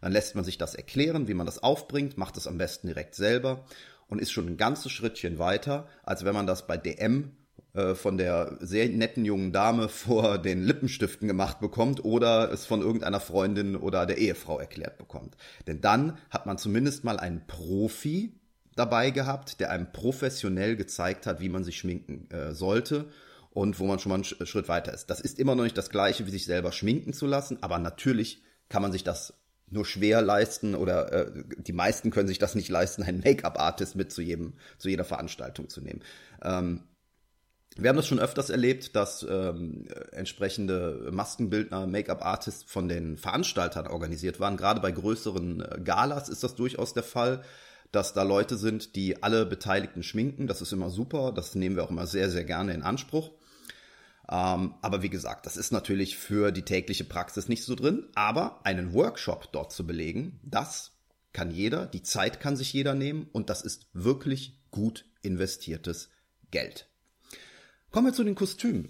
Dann 0.00 0.12
lässt 0.12 0.34
man 0.34 0.44
sich 0.44 0.58
das 0.58 0.74
erklären, 0.74 1.28
wie 1.28 1.34
man 1.34 1.46
das 1.46 1.62
aufbringt, 1.62 2.18
macht 2.18 2.36
es 2.36 2.46
am 2.46 2.58
besten 2.58 2.88
direkt 2.88 3.14
selber 3.14 3.64
und 4.08 4.20
ist 4.20 4.32
schon 4.32 4.46
ein 4.46 4.56
ganzes 4.56 4.92
Schrittchen 4.92 5.38
weiter, 5.38 5.88
als 6.02 6.24
wenn 6.24 6.34
man 6.34 6.46
das 6.46 6.66
bei 6.66 6.76
DM 6.76 7.32
äh, 7.74 7.94
von 7.94 8.16
der 8.16 8.56
sehr 8.60 8.88
netten 8.88 9.24
jungen 9.24 9.52
Dame 9.52 9.88
vor 9.90 10.38
den 10.38 10.62
Lippenstiften 10.62 11.28
gemacht 11.28 11.60
bekommt 11.60 12.04
oder 12.04 12.52
es 12.52 12.66
von 12.66 12.80
irgendeiner 12.80 13.20
Freundin 13.20 13.76
oder 13.76 14.06
der 14.06 14.18
Ehefrau 14.18 14.58
erklärt 14.58 14.96
bekommt. 14.96 15.36
Denn 15.66 15.80
dann 15.80 16.18
hat 16.30 16.46
man 16.46 16.56
zumindest 16.56 17.04
mal 17.04 17.18
einen 17.18 17.46
Profi 17.46 18.38
dabei 18.76 19.10
gehabt, 19.10 19.60
der 19.60 19.70
einem 19.70 19.90
professionell 19.92 20.76
gezeigt 20.76 21.26
hat, 21.26 21.40
wie 21.40 21.48
man 21.48 21.64
sich 21.64 21.78
schminken 21.78 22.30
äh, 22.30 22.52
sollte 22.52 23.06
und 23.50 23.78
wo 23.78 23.86
man 23.86 23.98
schon 23.98 24.10
mal 24.10 24.16
einen 24.16 24.46
Schritt 24.46 24.68
weiter 24.68 24.92
ist. 24.92 25.10
Das 25.10 25.20
ist 25.20 25.38
immer 25.38 25.54
noch 25.54 25.64
nicht 25.64 25.78
das 25.78 25.90
gleiche, 25.90 26.26
wie 26.26 26.30
sich 26.30 26.44
selber 26.44 26.72
schminken 26.72 27.12
zu 27.12 27.26
lassen, 27.26 27.58
aber 27.60 27.78
natürlich 27.78 28.42
kann 28.68 28.82
man 28.82 28.92
sich 28.92 29.04
das 29.04 29.34
nur 29.68 29.84
schwer 29.84 30.22
leisten 30.22 30.74
oder 30.74 31.12
äh, 31.12 31.44
die 31.58 31.72
meisten 31.72 32.10
können 32.10 32.28
sich 32.28 32.38
das 32.38 32.54
nicht 32.54 32.68
leisten, 32.68 33.02
einen 33.02 33.20
Make-up-Artist 33.20 33.96
mit 33.96 34.12
zu 34.12 34.22
jedem, 34.22 34.54
zu 34.78 34.88
jeder 34.88 35.04
Veranstaltung 35.04 35.68
zu 35.68 35.80
nehmen. 35.80 36.02
Ähm, 36.42 36.82
wir 37.76 37.88
haben 37.88 37.96
das 37.96 38.06
schon 38.06 38.20
öfters 38.20 38.50
erlebt, 38.50 38.94
dass 38.94 39.26
ähm, 39.28 39.88
entsprechende 40.12 41.08
Maskenbildner, 41.10 41.86
Make-up-Artists 41.86 42.70
von 42.70 42.88
den 42.88 43.16
Veranstaltern 43.16 43.88
organisiert 43.88 44.38
waren. 44.38 44.56
Gerade 44.56 44.80
bei 44.80 44.92
größeren 44.92 45.60
äh, 45.60 45.80
Galas 45.82 46.28
ist 46.28 46.44
das 46.44 46.54
durchaus 46.54 46.94
der 46.94 47.02
Fall, 47.02 47.42
dass 47.90 48.12
da 48.12 48.22
Leute 48.22 48.56
sind, 48.56 48.94
die 48.94 49.22
alle 49.22 49.44
Beteiligten 49.44 50.04
schminken. 50.04 50.46
Das 50.46 50.62
ist 50.62 50.72
immer 50.72 50.90
super. 50.90 51.32
Das 51.32 51.56
nehmen 51.56 51.74
wir 51.74 51.84
auch 51.84 51.90
immer 51.90 52.06
sehr, 52.06 52.30
sehr 52.30 52.44
gerne 52.44 52.74
in 52.74 52.82
Anspruch. 52.82 53.32
Ähm, 54.30 54.74
aber 54.80 55.02
wie 55.02 55.10
gesagt, 55.10 55.44
das 55.44 55.56
ist 55.56 55.72
natürlich 55.72 56.16
für 56.16 56.52
die 56.52 56.62
tägliche 56.62 57.04
Praxis 57.04 57.48
nicht 57.48 57.64
so 57.64 57.74
drin. 57.74 58.06
Aber 58.14 58.64
einen 58.64 58.92
Workshop 58.94 59.50
dort 59.52 59.72
zu 59.72 59.84
belegen, 59.84 60.38
das 60.44 60.92
kann 61.32 61.50
jeder. 61.50 61.86
Die 61.86 62.02
Zeit 62.02 62.38
kann 62.38 62.56
sich 62.56 62.72
jeder 62.72 62.94
nehmen. 62.94 63.28
Und 63.32 63.50
das 63.50 63.62
ist 63.62 63.88
wirklich 63.92 64.60
gut 64.70 65.04
investiertes 65.22 66.10
Geld. 66.52 66.88
Kommen 67.94 68.08
wir 68.08 68.12
zu 68.12 68.24
den 68.24 68.34
Kostümen. 68.34 68.88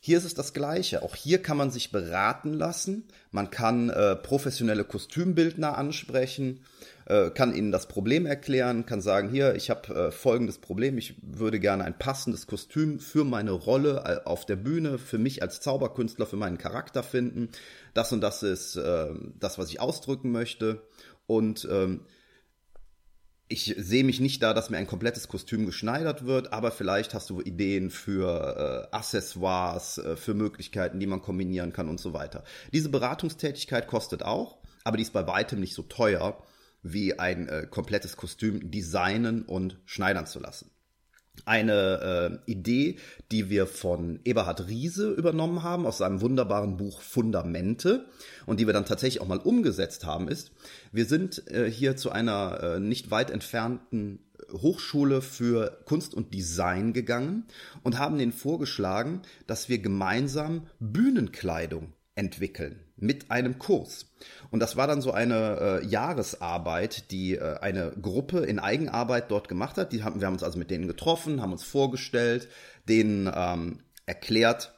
Hier 0.00 0.18
ist 0.18 0.24
es 0.24 0.34
das 0.34 0.52
Gleiche. 0.52 1.04
Auch 1.04 1.14
hier 1.14 1.40
kann 1.40 1.56
man 1.56 1.70
sich 1.70 1.92
beraten 1.92 2.52
lassen. 2.52 3.06
Man 3.30 3.52
kann 3.52 3.90
äh, 3.90 4.16
professionelle 4.16 4.82
Kostümbildner 4.82 5.78
ansprechen, 5.78 6.64
äh, 7.06 7.30
kann 7.30 7.54
ihnen 7.54 7.70
das 7.70 7.86
Problem 7.86 8.26
erklären, 8.26 8.86
kann 8.86 9.00
sagen, 9.00 9.30
hier, 9.30 9.54
ich 9.54 9.70
habe 9.70 9.94
äh, 9.94 10.10
folgendes 10.10 10.58
Problem. 10.58 10.98
Ich 10.98 11.14
würde 11.22 11.60
gerne 11.60 11.84
ein 11.84 11.96
passendes 11.96 12.48
Kostüm 12.48 12.98
für 12.98 13.22
meine 13.22 13.52
Rolle 13.52 14.02
äh, 14.04 14.28
auf 14.28 14.44
der 14.44 14.56
Bühne, 14.56 14.98
für 14.98 15.18
mich 15.18 15.40
als 15.40 15.60
Zauberkünstler, 15.60 16.26
für 16.26 16.34
meinen 16.34 16.58
Charakter 16.58 17.04
finden. 17.04 17.50
Das 17.94 18.10
und 18.10 18.20
das 18.20 18.42
ist 18.42 18.74
äh, 18.74 19.10
das, 19.38 19.58
was 19.58 19.68
ich 19.68 19.78
ausdrücken 19.78 20.32
möchte. 20.32 20.82
Und 21.28 21.68
ähm, 21.70 22.00
ich 23.48 23.74
sehe 23.76 24.04
mich 24.04 24.20
nicht 24.20 24.42
da, 24.42 24.54
dass 24.54 24.70
mir 24.70 24.78
ein 24.78 24.86
komplettes 24.86 25.28
Kostüm 25.28 25.66
geschneidert 25.66 26.24
wird, 26.24 26.52
aber 26.52 26.70
vielleicht 26.70 27.12
hast 27.14 27.28
du 27.30 27.40
Ideen 27.40 27.90
für 27.90 28.88
äh, 28.90 28.96
Accessoires, 28.96 29.98
äh, 29.98 30.16
für 30.16 30.34
Möglichkeiten, 30.34 30.98
die 30.98 31.06
man 31.06 31.20
kombinieren 31.20 31.72
kann 31.72 31.88
und 31.88 32.00
so 32.00 32.12
weiter. 32.12 32.44
Diese 32.72 32.88
Beratungstätigkeit 32.88 33.86
kostet 33.86 34.22
auch, 34.22 34.58
aber 34.82 34.96
die 34.96 35.02
ist 35.02 35.12
bei 35.12 35.26
weitem 35.26 35.60
nicht 35.60 35.74
so 35.74 35.82
teuer, 35.82 36.42
wie 36.82 37.18
ein 37.18 37.48
äh, 37.48 37.66
komplettes 37.68 38.16
Kostüm 38.16 38.70
designen 38.70 39.42
und 39.42 39.78
schneidern 39.84 40.26
zu 40.26 40.38
lassen 40.38 40.73
eine 41.44 42.40
äh, 42.46 42.50
Idee, 42.50 42.96
die 43.30 43.50
wir 43.50 43.66
von 43.66 44.20
Eberhard 44.24 44.68
Riese 44.68 45.10
übernommen 45.10 45.62
haben 45.62 45.86
aus 45.86 45.98
seinem 45.98 46.20
wunderbaren 46.20 46.76
Buch 46.76 47.00
Fundamente 47.02 48.06
und 48.46 48.60
die 48.60 48.66
wir 48.66 48.72
dann 48.72 48.86
tatsächlich 48.86 49.20
auch 49.20 49.28
mal 49.28 49.38
umgesetzt 49.38 50.04
haben, 50.04 50.28
ist, 50.28 50.52
wir 50.92 51.04
sind 51.04 51.48
äh, 51.50 51.70
hier 51.70 51.96
zu 51.96 52.10
einer 52.10 52.60
äh, 52.62 52.80
nicht 52.80 53.10
weit 53.10 53.30
entfernten 53.30 54.20
Hochschule 54.52 55.22
für 55.22 55.78
Kunst 55.84 56.14
und 56.14 56.34
Design 56.34 56.92
gegangen 56.92 57.44
und 57.82 57.98
haben 57.98 58.18
denen 58.18 58.32
vorgeschlagen, 58.32 59.22
dass 59.46 59.68
wir 59.68 59.78
gemeinsam 59.78 60.66
Bühnenkleidung 60.80 61.92
entwickeln 62.14 62.80
mit 63.04 63.30
einem 63.30 63.58
Kurs. 63.58 64.06
Und 64.50 64.60
das 64.60 64.76
war 64.76 64.86
dann 64.86 65.02
so 65.02 65.12
eine 65.12 65.80
äh, 65.82 65.86
Jahresarbeit, 65.86 67.10
die 67.10 67.36
äh, 67.36 67.58
eine 67.60 67.92
Gruppe 68.00 68.40
in 68.40 68.58
Eigenarbeit 68.58 69.30
dort 69.30 69.48
gemacht 69.48 69.76
hat. 69.76 69.92
Die 69.92 70.02
haben, 70.02 70.20
wir 70.20 70.26
haben 70.26 70.34
uns 70.34 70.42
also 70.42 70.58
mit 70.58 70.70
denen 70.70 70.88
getroffen, 70.88 71.42
haben 71.42 71.52
uns 71.52 71.64
vorgestellt, 71.64 72.48
denen 72.88 73.30
ähm, 73.34 73.80
erklärt, 74.06 74.72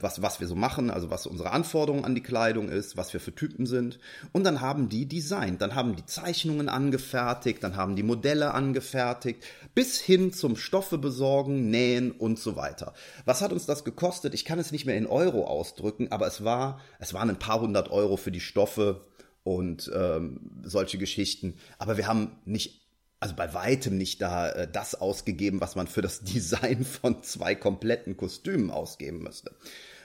was, 0.00 0.20
was 0.22 0.40
wir 0.40 0.46
so 0.46 0.54
machen, 0.54 0.90
also 0.90 1.10
was 1.10 1.26
unsere 1.26 1.50
Anforderungen 1.50 2.04
an 2.04 2.14
die 2.14 2.22
Kleidung 2.22 2.68
ist, 2.68 2.96
was 2.96 3.12
wir 3.12 3.20
für 3.20 3.34
Typen 3.34 3.66
sind. 3.66 3.98
Und 4.32 4.44
dann 4.44 4.60
haben 4.60 4.88
die 4.88 5.06
designt, 5.06 5.62
dann 5.62 5.74
haben 5.74 5.96
die 5.96 6.04
Zeichnungen 6.04 6.68
angefertigt, 6.68 7.62
dann 7.62 7.76
haben 7.76 7.96
die 7.96 8.02
Modelle 8.02 8.52
angefertigt, 8.54 9.42
bis 9.74 9.98
hin 10.00 10.32
zum 10.32 10.56
Stoffe 10.56 10.98
besorgen, 10.98 11.70
nähen 11.70 12.12
und 12.12 12.38
so 12.38 12.56
weiter. 12.56 12.92
Was 13.24 13.40
hat 13.40 13.52
uns 13.52 13.66
das 13.66 13.84
gekostet? 13.84 14.34
Ich 14.34 14.44
kann 14.44 14.58
es 14.58 14.72
nicht 14.72 14.86
mehr 14.86 14.96
in 14.96 15.06
Euro 15.06 15.46
ausdrücken, 15.46 16.12
aber 16.12 16.26
es 16.26 16.44
war, 16.44 16.80
es 16.98 17.14
waren 17.14 17.30
ein 17.30 17.38
paar 17.38 17.60
hundert 17.60 17.90
Euro 17.90 18.16
für 18.16 18.32
die 18.32 18.40
Stoffe 18.40 19.06
und 19.42 19.90
ähm, 19.94 20.62
solche 20.64 20.98
Geschichten. 20.98 21.54
Aber 21.78 21.96
wir 21.96 22.06
haben 22.06 22.32
nicht 22.44 22.87
also 23.20 23.34
bei 23.34 23.52
weitem 23.54 23.96
nicht 23.96 24.22
da 24.22 24.50
äh, 24.50 24.68
das 24.70 24.94
ausgegeben, 24.94 25.60
was 25.60 25.76
man 25.76 25.86
für 25.86 26.02
das 26.02 26.20
Design 26.22 26.84
von 26.84 27.22
zwei 27.22 27.54
kompletten 27.54 28.16
Kostümen 28.16 28.70
ausgeben 28.70 29.22
müsste. 29.22 29.52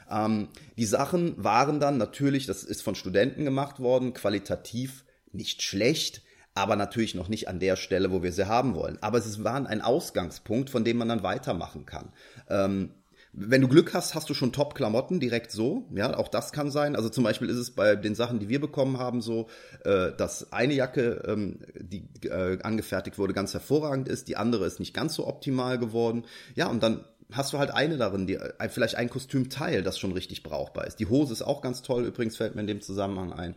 Ähm, 0.10 0.50
die 0.78 0.86
Sachen 0.86 1.42
waren 1.44 1.80
dann 1.80 1.98
natürlich, 1.98 2.46
das 2.46 2.64
ist 2.64 2.82
von 2.82 2.96
Studenten 2.96 3.46
gemacht 3.46 3.80
worden, 3.80 4.14
qualitativ 4.14 5.06
nicht 5.32 5.62
schlecht, 5.62 6.22
aber 6.56 6.76
natürlich 6.76 7.16
noch 7.16 7.30
nicht 7.30 7.48
an 7.48 7.60
der 7.60 7.76
Stelle, 7.76 8.12
wo 8.12 8.22
wir 8.22 8.32
sie 8.32 8.48
haben 8.48 8.76
wollen. 8.76 9.00
Aber 9.02 9.18
es 9.18 9.44
waren 9.44 9.66
ein 9.66 9.82
Ausgangspunkt, 9.82 10.70
von 10.70 10.84
dem 10.84 10.98
man 10.98 11.10
dann 11.10 11.24
weitermachen 11.24 11.86
kann. 11.86 12.14
Ähm, 12.48 12.92
wenn 13.36 13.62
du 13.62 13.68
Glück 13.68 13.96
hast, 13.96 14.14
hast 14.14 14.30
du 14.30 14.36
schon 14.36 14.54
Top-Klamotten 14.54 15.20
direkt 15.20 15.52
so. 15.52 15.88
Ja, 15.94 16.16
auch 16.16 16.28
das 16.28 16.52
kann 16.52 16.70
sein. 16.70 16.96
Also 16.96 17.10
zum 17.10 17.24
Beispiel 17.24 17.50
ist 17.50 17.58
es 17.58 17.72
bei 17.72 17.96
den 17.96 18.14
Sachen, 18.14 18.40
die 18.40 18.48
wir 18.48 18.62
bekommen 18.62 19.00
haben, 19.00 19.22
so, 19.22 19.48
äh, 19.84 20.12
dass 20.16 20.54
eine 20.54 20.76
Jacke, 20.76 21.24
ähm, 21.26 21.60
die 21.76 22.08
äh, 22.28 22.60
angefertigt 22.62 23.18
wurde, 23.18 23.34
ganz 23.34 23.54
hervorragend 23.54 24.08
ist, 24.08 24.28
die 24.28 24.38
andere 24.38 24.66
ist 24.68 24.80
nicht 24.80 24.94
ganz 24.94 25.16
so 25.16 25.26
optimal 25.26 25.80
geworden. 25.80 26.26
Ja, 26.54 26.68
und 26.68 26.84
dann 26.84 27.06
hast 27.32 27.54
du 27.54 27.58
halt 27.58 27.72
eine 27.72 27.98
darin, 27.98 28.28
die 28.28 28.36
äh, 28.36 28.70
vielleicht 28.70 28.96
ein 28.96 29.10
Kostümteil, 29.10 29.82
das 29.82 29.98
schon 29.98 30.12
richtig 30.12 30.44
brauchbar 30.44 30.86
ist. 30.86 31.00
Die 31.00 31.08
Hose 31.08 31.34
ist 31.34 31.42
auch 31.42 31.62
ganz 31.62 31.82
toll, 31.82 32.06
übrigens 32.06 32.38
fällt 32.38 32.54
mir 32.54 32.62
in 32.62 32.68
dem 32.68 32.82
Zusammenhang 32.82 33.34
ein. 33.34 33.56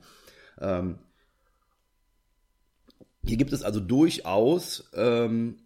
Ähm, 0.59 0.99
hier 3.27 3.37
gibt 3.37 3.53
es 3.53 3.63
also 3.63 3.81
durchaus 3.81 4.89
ähm, 4.95 5.59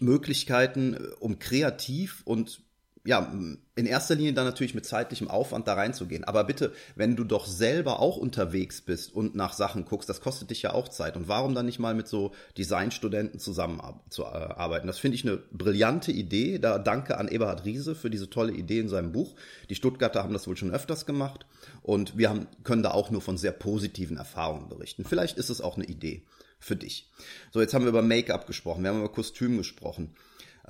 Möglichkeiten, 0.00 0.98
um 1.20 1.38
kreativ 1.38 2.20
und 2.26 2.60
ja, 3.04 3.32
in 3.76 3.86
erster 3.86 4.14
Linie 4.14 4.34
dann 4.34 4.44
natürlich 4.44 4.74
mit 4.74 4.84
zeitlichem 4.84 5.28
Aufwand 5.28 5.66
da 5.66 5.72
reinzugehen. 5.72 6.24
Aber 6.24 6.44
bitte, 6.44 6.72
wenn 6.96 7.16
du 7.16 7.24
doch 7.24 7.46
selber 7.46 8.00
auch 8.00 8.18
unterwegs 8.18 8.82
bist 8.82 9.14
und 9.14 9.34
nach 9.34 9.54
Sachen 9.54 9.86
guckst, 9.86 10.08
das 10.08 10.20
kostet 10.20 10.50
dich 10.50 10.62
ja 10.62 10.74
auch 10.74 10.88
Zeit. 10.88 11.16
Und 11.16 11.26
warum 11.26 11.54
dann 11.54 11.64
nicht 11.64 11.78
mal 11.78 11.94
mit 11.94 12.08
so 12.08 12.32
Designstudenten 12.58 13.40
zusammenarbeiten? 13.40 14.86
Das 14.86 14.98
finde 14.98 15.14
ich 15.14 15.26
eine 15.26 15.38
brillante 15.38 16.12
Idee. 16.12 16.58
Da 16.58 16.78
danke 16.78 17.16
an 17.16 17.28
Eberhard 17.28 17.64
Riese 17.64 17.94
für 17.94 18.10
diese 18.10 18.28
tolle 18.28 18.52
Idee 18.52 18.80
in 18.80 18.88
seinem 18.90 19.12
Buch. 19.12 19.34
Die 19.70 19.74
Stuttgarter 19.74 20.22
haben 20.22 20.34
das 20.34 20.46
wohl 20.46 20.56
schon 20.56 20.74
öfters 20.74 21.06
gemacht. 21.06 21.46
Und 21.82 22.18
wir 22.18 22.28
haben, 22.28 22.48
können 22.64 22.82
da 22.82 22.90
auch 22.90 23.10
nur 23.10 23.22
von 23.22 23.38
sehr 23.38 23.52
positiven 23.52 24.18
Erfahrungen 24.18 24.68
berichten. 24.68 25.06
Vielleicht 25.06 25.38
ist 25.38 25.48
es 25.48 25.62
auch 25.62 25.76
eine 25.76 25.86
Idee 25.86 26.24
für 26.58 26.76
dich. 26.76 27.10
So, 27.50 27.60
jetzt 27.62 27.72
haben 27.72 27.84
wir 27.84 27.88
über 27.88 28.02
Make-up 28.02 28.46
gesprochen, 28.46 28.82
wir 28.82 28.90
haben 28.90 28.98
über 28.98 29.10
Kostüm 29.10 29.56
gesprochen. 29.56 30.14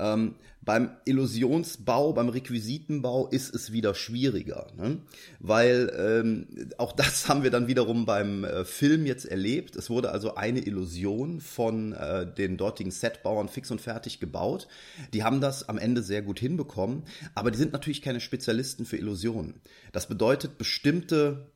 Ähm, 0.00 0.34
beim 0.62 0.90
Illusionsbau, 1.06 2.12
beim 2.12 2.28
Requisitenbau 2.28 3.28
ist 3.28 3.54
es 3.54 3.72
wieder 3.72 3.94
schwieriger, 3.94 4.66
ne? 4.76 4.98
weil 5.38 5.90
ähm, 5.96 6.70
auch 6.76 6.92
das 6.92 7.28
haben 7.28 7.42
wir 7.42 7.50
dann 7.50 7.66
wiederum 7.66 8.04
beim 8.04 8.44
äh, 8.44 8.64
Film 8.64 9.06
jetzt 9.06 9.24
erlebt. 9.24 9.74
Es 9.76 9.88
wurde 9.88 10.10
also 10.10 10.34
eine 10.34 10.60
Illusion 10.60 11.40
von 11.40 11.92
äh, 11.92 12.26
den 12.26 12.56
dortigen 12.56 12.90
Setbauern 12.90 13.48
fix 13.48 13.70
und 13.70 13.80
fertig 13.80 14.20
gebaut. 14.20 14.68
Die 15.14 15.24
haben 15.24 15.40
das 15.40 15.68
am 15.68 15.78
Ende 15.78 16.02
sehr 16.02 16.22
gut 16.22 16.38
hinbekommen, 16.38 17.04
aber 17.34 17.50
die 17.50 17.58
sind 17.58 17.72
natürlich 17.72 18.02
keine 18.02 18.20
Spezialisten 18.20 18.84
für 18.84 18.98
Illusionen. 18.98 19.60
Das 19.92 20.08
bedeutet, 20.08 20.58
bestimmte 20.58 21.46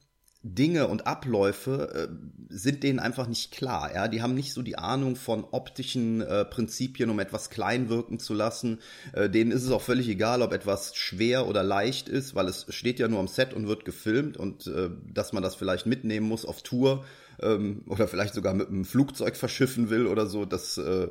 Dinge 0.46 0.88
und 0.88 1.06
Abläufe 1.06 2.08
äh, 2.10 2.54
sind 2.54 2.82
denen 2.82 2.98
einfach 2.98 3.26
nicht 3.26 3.50
klar. 3.50 3.90
Ja, 3.94 4.08
die 4.08 4.20
haben 4.20 4.34
nicht 4.34 4.52
so 4.52 4.60
die 4.60 4.76
Ahnung 4.76 5.16
von 5.16 5.44
optischen 5.50 6.20
äh, 6.20 6.44
Prinzipien, 6.44 7.08
um 7.08 7.18
etwas 7.18 7.48
klein 7.48 7.88
wirken 7.88 8.18
zu 8.18 8.34
lassen. 8.34 8.78
Äh, 9.14 9.30
denen 9.30 9.50
ist 9.50 9.64
es 9.64 9.70
auch 9.70 9.80
völlig 9.80 10.06
egal, 10.06 10.42
ob 10.42 10.52
etwas 10.52 10.94
schwer 10.96 11.48
oder 11.48 11.62
leicht 11.62 12.10
ist, 12.10 12.34
weil 12.34 12.46
es 12.46 12.66
steht 12.68 12.98
ja 12.98 13.08
nur 13.08 13.20
am 13.20 13.28
Set 13.28 13.54
und 13.54 13.66
wird 13.66 13.86
gefilmt 13.86 14.36
und 14.36 14.66
äh, 14.66 14.90
dass 15.12 15.32
man 15.32 15.42
das 15.42 15.54
vielleicht 15.54 15.86
mitnehmen 15.86 16.28
muss 16.28 16.44
auf 16.44 16.62
Tour 16.62 17.06
ähm, 17.40 17.82
oder 17.88 18.06
vielleicht 18.06 18.34
sogar 18.34 18.52
mit 18.52 18.68
einem 18.68 18.84
Flugzeug 18.84 19.36
verschiffen 19.36 19.88
will 19.88 20.06
oder 20.06 20.26
so. 20.26 20.44
Das 20.44 20.76
äh, 20.76 21.08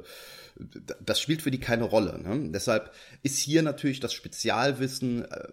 das 1.04 1.20
spielt 1.20 1.42
für 1.42 1.50
die 1.50 1.60
keine 1.60 1.86
Rolle. 1.86 2.20
Ne? 2.22 2.52
Deshalb 2.52 2.92
ist 3.24 3.40
hier 3.40 3.64
natürlich 3.64 4.00
das 4.00 4.14
Spezialwissen 4.14 5.26
äh, 5.26 5.48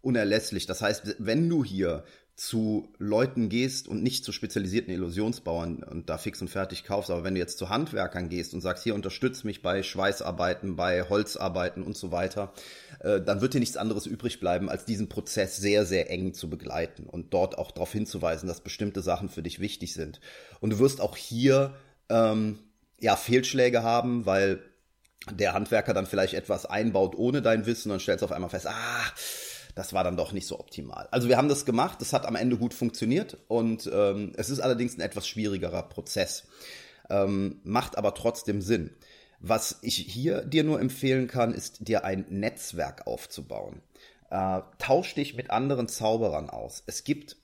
unerlässlich. 0.00 0.66
Das 0.66 0.80
heißt, 0.80 1.16
wenn 1.18 1.48
du 1.48 1.64
hier 1.64 2.04
zu 2.36 2.92
Leuten 2.98 3.48
gehst 3.48 3.88
und 3.88 4.02
nicht 4.02 4.22
zu 4.22 4.30
spezialisierten 4.30 4.92
Illusionsbauern 4.92 5.82
und 5.82 6.10
da 6.10 6.18
fix 6.18 6.42
und 6.42 6.48
fertig 6.48 6.84
kaufst, 6.84 7.10
aber 7.10 7.24
wenn 7.24 7.32
du 7.32 7.40
jetzt 7.40 7.56
zu 7.56 7.70
Handwerkern 7.70 8.28
gehst 8.28 8.52
und 8.52 8.60
sagst, 8.60 8.84
hier 8.84 8.94
unterstütz 8.94 9.42
mich 9.42 9.62
bei 9.62 9.82
Schweißarbeiten, 9.82 10.76
bei 10.76 11.08
Holzarbeiten 11.08 11.82
und 11.82 11.96
so 11.96 12.12
weiter, 12.12 12.52
äh, 13.00 13.22
dann 13.22 13.40
wird 13.40 13.54
dir 13.54 13.60
nichts 13.60 13.78
anderes 13.78 14.04
übrig 14.04 14.38
bleiben, 14.38 14.68
als 14.68 14.84
diesen 14.84 15.08
Prozess 15.08 15.56
sehr, 15.56 15.86
sehr 15.86 16.10
eng 16.10 16.34
zu 16.34 16.50
begleiten 16.50 17.04
und 17.04 17.32
dort 17.32 17.56
auch 17.56 17.70
darauf 17.70 17.92
hinzuweisen, 17.92 18.48
dass 18.48 18.60
bestimmte 18.60 19.00
Sachen 19.00 19.30
für 19.30 19.42
dich 19.42 19.58
wichtig 19.58 19.94
sind. 19.94 20.20
Und 20.60 20.70
du 20.70 20.78
wirst 20.78 21.00
auch 21.00 21.16
hier 21.16 21.74
ähm, 22.10 22.58
ja 23.00 23.16
Fehlschläge 23.16 23.82
haben, 23.82 24.26
weil 24.26 24.60
der 25.30 25.54
Handwerker 25.54 25.94
dann 25.94 26.06
vielleicht 26.06 26.34
etwas 26.34 26.66
einbaut 26.66 27.14
ohne 27.16 27.40
dein 27.40 27.64
Wissen 27.64 27.90
und 27.92 28.02
stellst 28.02 28.22
auf 28.22 28.32
einmal 28.32 28.50
fest, 28.50 28.66
ah, 28.66 29.12
das 29.76 29.92
war 29.92 30.02
dann 30.02 30.16
doch 30.16 30.32
nicht 30.32 30.46
so 30.46 30.58
optimal. 30.58 31.06
Also 31.12 31.28
wir 31.28 31.36
haben 31.36 31.50
das 31.50 31.66
gemacht, 31.66 32.00
das 32.00 32.14
hat 32.14 32.26
am 32.26 32.34
Ende 32.34 32.56
gut 32.56 32.74
funktioniert 32.74 33.36
und 33.46 33.88
ähm, 33.92 34.32
es 34.36 34.50
ist 34.50 34.58
allerdings 34.58 34.96
ein 34.96 35.02
etwas 35.02 35.28
schwierigerer 35.28 35.82
Prozess. 35.82 36.48
Ähm, 37.10 37.60
macht 37.62 37.96
aber 37.96 38.14
trotzdem 38.14 38.62
Sinn. 38.62 38.90
Was 39.38 39.78
ich 39.82 39.96
hier 39.96 40.40
dir 40.42 40.64
nur 40.64 40.80
empfehlen 40.80 41.28
kann, 41.28 41.52
ist 41.52 41.86
dir 41.86 42.04
ein 42.04 42.24
Netzwerk 42.30 43.06
aufzubauen. 43.06 43.82
Äh, 44.30 44.62
tausch 44.78 45.14
dich 45.14 45.36
mit 45.36 45.50
anderen 45.50 45.88
Zauberern 45.88 46.48
aus. 46.48 46.82
Es 46.86 47.04
gibt 47.04 47.36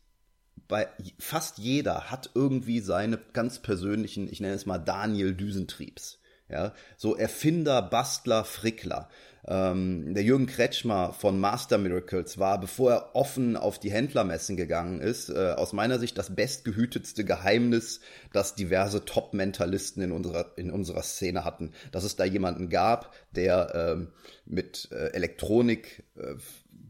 bei 0.68 0.88
fast 1.18 1.58
jeder 1.58 2.10
hat 2.10 2.30
irgendwie 2.34 2.80
seine 2.80 3.18
ganz 3.34 3.58
persönlichen, 3.58 4.26
ich 4.32 4.40
nenne 4.40 4.54
es 4.54 4.64
mal 4.64 4.78
Daniel 4.78 5.34
Düsentriebs. 5.34 6.18
Ja, 6.52 6.74
so 6.98 7.16
Erfinder, 7.16 7.80
Bastler, 7.80 8.44
Frickler. 8.44 9.08
Ähm, 9.44 10.12
der 10.14 10.22
Jürgen 10.22 10.46
Kretschmer 10.46 11.14
von 11.14 11.40
Master 11.40 11.78
Miracles 11.78 12.38
war, 12.38 12.60
bevor 12.60 12.92
er 12.92 13.16
offen 13.16 13.56
auf 13.56 13.80
die 13.80 13.90
Händlermessen 13.90 14.56
gegangen 14.56 15.00
ist, 15.00 15.30
äh, 15.30 15.54
aus 15.56 15.72
meiner 15.72 15.98
Sicht 15.98 16.16
das 16.18 16.34
bestgehütetste 16.34 17.24
Geheimnis, 17.24 18.00
das 18.34 18.54
diverse 18.54 19.04
Top-Mentalisten 19.04 20.02
in 20.02 20.12
unserer, 20.12 20.52
in 20.56 20.70
unserer 20.70 21.02
Szene 21.02 21.44
hatten. 21.44 21.72
Dass 21.90 22.04
es 22.04 22.16
da 22.16 22.24
jemanden 22.24 22.68
gab, 22.68 23.14
der 23.32 23.72
ähm, 23.74 24.08
mit 24.44 24.88
äh, 24.92 25.08
Elektronik 25.08 26.04
äh, 26.16 26.34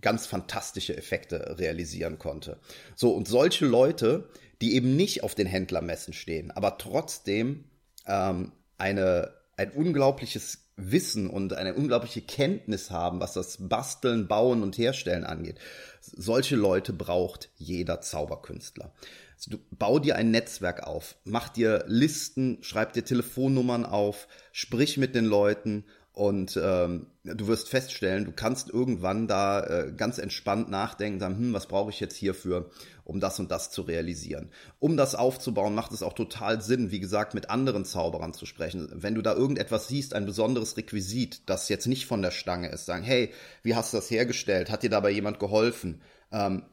ganz 0.00 0.26
fantastische 0.26 0.96
Effekte 0.96 1.56
realisieren 1.58 2.18
konnte. 2.18 2.58
So, 2.96 3.14
und 3.14 3.28
solche 3.28 3.64
Leute, 3.64 4.28
die 4.60 4.74
eben 4.74 4.96
nicht 4.96 5.22
auf 5.22 5.34
den 5.34 5.46
Händlermessen 5.46 6.12
stehen, 6.12 6.50
aber 6.50 6.76
trotzdem 6.76 7.64
ähm, 8.06 8.52
eine, 8.78 9.32
ein 9.56 9.70
unglaubliches 9.72 10.58
Wissen 10.76 11.28
und 11.28 11.52
eine 11.52 11.74
unglaubliche 11.74 12.22
Kenntnis 12.22 12.90
haben, 12.90 13.20
was 13.20 13.34
das 13.34 13.68
Basteln, 13.68 14.26
Bauen 14.26 14.62
und 14.62 14.78
Herstellen 14.78 15.24
angeht. 15.24 15.58
Solche 16.00 16.56
Leute 16.56 16.92
braucht 16.92 17.50
jeder 17.56 18.00
Zauberkünstler. 18.00 18.92
Also 19.36 19.50
du 19.50 19.58
bau 19.70 19.98
dir 19.98 20.16
ein 20.16 20.30
Netzwerk 20.30 20.84
auf, 20.84 21.16
mach 21.24 21.48
dir 21.48 21.84
Listen, 21.88 22.58
schreib 22.62 22.92
dir 22.92 23.04
Telefonnummern 23.04 23.84
auf, 23.84 24.28
sprich 24.52 24.96
mit 24.96 25.14
den 25.14 25.26
Leuten 25.26 25.84
und 26.14 26.60
ähm, 26.62 27.06
du 27.24 27.46
wirst 27.46 27.70
feststellen, 27.70 28.26
du 28.26 28.32
kannst 28.32 28.68
irgendwann 28.68 29.28
da 29.28 29.64
äh, 29.64 29.92
ganz 29.96 30.18
entspannt 30.18 30.68
nachdenken, 30.68 31.20
sagen, 31.20 31.38
hm, 31.38 31.52
was 31.54 31.66
brauche 31.66 31.90
ich 31.90 32.00
jetzt 32.00 32.16
hierfür, 32.16 32.70
um 33.04 33.18
das 33.18 33.40
und 33.40 33.50
das 33.50 33.70
zu 33.70 33.80
realisieren. 33.80 34.50
Um 34.78 34.98
das 34.98 35.14
aufzubauen, 35.14 35.74
macht 35.74 35.92
es 35.92 36.02
auch 36.02 36.12
total 36.12 36.60
Sinn, 36.60 36.90
wie 36.90 37.00
gesagt, 37.00 37.32
mit 37.32 37.48
anderen 37.48 37.86
Zauberern 37.86 38.34
zu 38.34 38.44
sprechen. 38.44 38.90
Wenn 38.92 39.14
du 39.14 39.22
da 39.22 39.32
irgendetwas 39.32 39.88
siehst, 39.88 40.12
ein 40.12 40.26
besonderes 40.26 40.76
Requisit, 40.76 41.48
das 41.48 41.70
jetzt 41.70 41.86
nicht 41.86 42.04
von 42.04 42.20
der 42.20 42.30
Stange 42.30 42.68
ist, 42.68 42.84
sagen, 42.84 43.04
hey, 43.04 43.32
wie 43.62 43.74
hast 43.74 43.94
du 43.94 43.96
das 43.96 44.10
hergestellt? 44.10 44.70
Hat 44.70 44.82
dir 44.82 44.90
dabei 44.90 45.10
jemand 45.10 45.38
geholfen? 45.38 46.02
Ähm, 46.30 46.64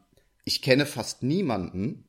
ich 0.44 0.62
kenne 0.62 0.86
fast 0.86 1.24
niemanden, 1.24 2.04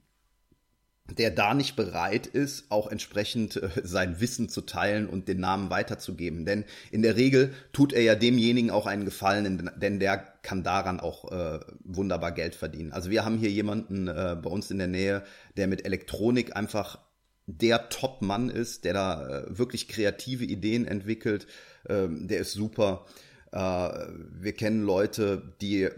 der 1.19 1.31
da 1.31 1.55
nicht 1.55 1.77
bereit 1.77 2.27
ist, 2.27 2.71
auch 2.71 2.91
entsprechend 2.91 3.57
äh, 3.57 3.71
sein 3.83 4.21
Wissen 4.21 4.49
zu 4.49 4.63
teilen 4.63 5.09
und 5.09 5.29
den 5.29 5.41
Namen 5.41 5.71
weiterzugeben. 5.71 6.45
Denn 6.45 6.65
in 6.91 7.03
der 7.03 7.17
Regel 7.17 7.53
tut 7.73 7.93
er 7.93 8.03
ja 8.03 8.15
demjenigen 8.15 8.71
auch 8.71 8.87
einen 8.87 9.05
Gefallen, 9.05 9.71
denn 9.77 10.01
der 10.01 10.19
kann 10.43 10.63
daran 10.63 11.01
auch 11.01 11.31
äh, 11.31 11.61
wunderbar 11.85 12.33
Geld 12.33 12.55
verdienen. 12.55 12.93
Also 12.93 13.11
wir 13.11 13.25
haben 13.25 13.39
hier 13.39 13.51
jemanden 13.51 14.09
äh, 14.09 14.37
bei 14.41 14.51
uns 14.51 14.71
in 14.71 14.79
der 14.79 14.87
Nähe, 14.87 15.23
der 15.57 15.67
mit 15.67 15.85
Elektronik 15.85 16.57
einfach 16.57 16.99
der 17.47 17.89
Top-Mann 17.89 18.49
ist, 18.49 18.85
der 18.85 18.95
da 18.95 19.29
äh, 19.29 19.59
wirklich 19.59 19.89
kreative 19.89 20.45
Ideen 20.45 20.87
entwickelt. 20.87 21.47
Ähm, 21.89 22.29
der 22.29 22.41
ist 22.41 22.53
super. 22.53 23.07
Äh, 23.53 23.59
wir 23.59 24.53
kennen 24.53 24.83
Leute, 24.83 25.55
die 25.61 25.89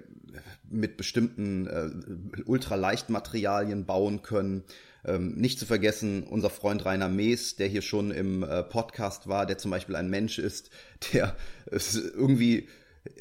mit 0.69 0.97
bestimmten 0.97 1.67
äh, 1.67 2.43
Ultraleichtmaterialien 2.47 3.85
bauen 3.85 4.23
können. 4.23 4.65
Ähm, 5.05 5.35
nicht 5.35 5.59
zu 5.59 5.67
vergessen, 5.67 6.23
unser 6.23 6.51
Freund 6.51 6.85
Rainer 6.85 7.09
Mees, 7.09 7.57
der 7.57 7.67
hier 7.69 7.83
schon 7.83 8.11
im 8.13 8.43
äh, 8.45 8.63
Podcast 8.63 9.27
war, 9.27 9.47
der 9.47 9.59
zum 9.59 9.71
Beispiel 9.71 9.97
ein 9.97 10.11
Mensch 10.11 10.39
ist, 10.39 10.71
der 11.13 11.37
es 11.67 11.97
irgendwie 11.97 12.69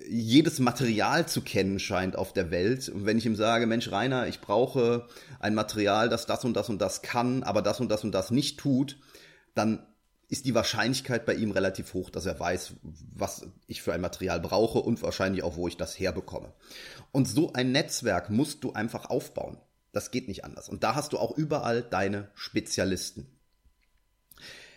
jedes 0.07 0.59
Material 0.59 1.27
zu 1.27 1.41
kennen 1.41 1.79
scheint 1.79 2.15
auf 2.15 2.33
der 2.33 2.51
Welt. 2.51 2.89
Und 2.89 3.05
wenn 3.05 3.17
ich 3.17 3.25
ihm 3.25 3.35
sage, 3.35 3.65
Mensch, 3.65 3.91
Rainer, 3.91 4.27
ich 4.27 4.39
brauche 4.39 5.07
ein 5.39 5.55
Material, 5.55 6.07
das 6.07 6.27
das 6.27 6.45
und 6.45 6.53
das 6.53 6.69
und 6.69 6.79
das 6.79 7.01
kann, 7.01 7.41
aber 7.43 7.61
das 7.63 7.79
und 7.79 7.89
das 7.89 8.03
und 8.03 8.11
das 8.11 8.29
nicht 8.29 8.59
tut, 8.59 8.97
dann 9.55 9.85
ist 10.27 10.45
die 10.45 10.55
Wahrscheinlichkeit 10.55 11.25
bei 11.25 11.33
ihm 11.33 11.51
relativ 11.51 11.93
hoch, 11.93 12.09
dass 12.09 12.25
er 12.25 12.39
weiß, 12.39 12.75
was 13.13 13.47
ich 13.67 13.81
für 13.81 13.91
ein 13.91 13.99
Material 14.01 14.39
brauche 14.39 14.79
und 14.79 15.01
wahrscheinlich 15.01 15.43
auch, 15.43 15.57
wo 15.57 15.67
ich 15.67 15.75
das 15.75 15.99
herbekomme. 15.99 16.53
Und 17.11 17.27
so 17.27 17.51
ein 17.51 17.71
Netzwerk 17.73 18.29
musst 18.29 18.63
du 18.63 18.71
einfach 18.71 19.09
aufbauen. 19.09 19.57
Das 19.91 20.11
geht 20.11 20.27
nicht 20.27 20.45
anders. 20.45 20.69
Und 20.69 20.83
da 20.83 20.95
hast 20.95 21.13
du 21.13 21.17
auch 21.17 21.37
überall 21.37 21.81
deine 21.81 22.29
Spezialisten. 22.33 23.27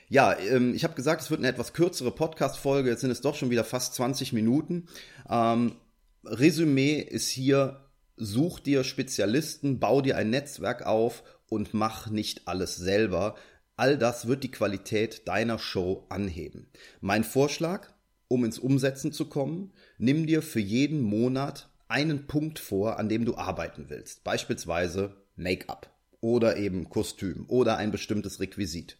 Ja, 0.08 0.36
ähm, 0.38 0.74
ich 0.74 0.84
habe 0.84 0.94
gesagt, 0.94 1.22
es 1.22 1.30
wird 1.30 1.40
eine 1.40 1.48
etwas 1.48 1.72
kürzere 1.72 2.10
Podcast-Folge. 2.10 2.90
Jetzt 2.90 3.00
sind 3.00 3.10
es 3.10 3.20
doch 3.20 3.34
schon 3.34 3.50
wieder 3.50 3.64
fast 3.64 3.94
20 3.94 4.32
Minuten. 4.32 4.88
Ähm, 5.28 5.76
Resümee 6.24 7.00
ist 7.00 7.28
hier, 7.28 7.80
such 8.16 8.60
dir 8.60 8.84
Spezialisten, 8.84 9.80
bau 9.80 10.00
dir 10.00 10.16
ein 10.16 10.30
Netzwerk 10.30 10.86
auf 10.86 11.22
und 11.48 11.74
mach 11.74 12.10
nicht 12.10 12.46
alles 12.48 12.76
selber. 12.76 13.34
All 13.76 13.98
das 13.98 14.26
wird 14.26 14.44
die 14.44 14.50
Qualität 14.50 15.26
deiner 15.26 15.58
Show 15.58 16.06
anheben. 16.08 16.68
Mein 17.00 17.24
Vorschlag, 17.24 17.92
um 18.28 18.44
ins 18.44 18.58
Umsetzen 18.58 19.12
zu 19.12 19.28
kommen, 19.28 19.72
nimm 19.98 20.26
dir 20.26 20.42
für 20.42 20.60
jeden 20.60 21.00
Monat 21.00 21.70
einen 21.94 22.26
Punkt 22.26 22.58
vor, 22.58 22.98
an 22.98 23.08
dem 23.08 23.24
du 23.24 23.36
arbeiten 23.36 23.86
willst. 23.88 24.24
Beispielsweise 24.24 25.14
Make-up 25.36 25.90
oder 26.20 26.56
eben 26.56 26.88
Kostüm 26.88 27.44
oder 27.46 27.76
ein 27.76 27.92
bestimmtes 27.92 28.40
Requisit. 28.40 28.98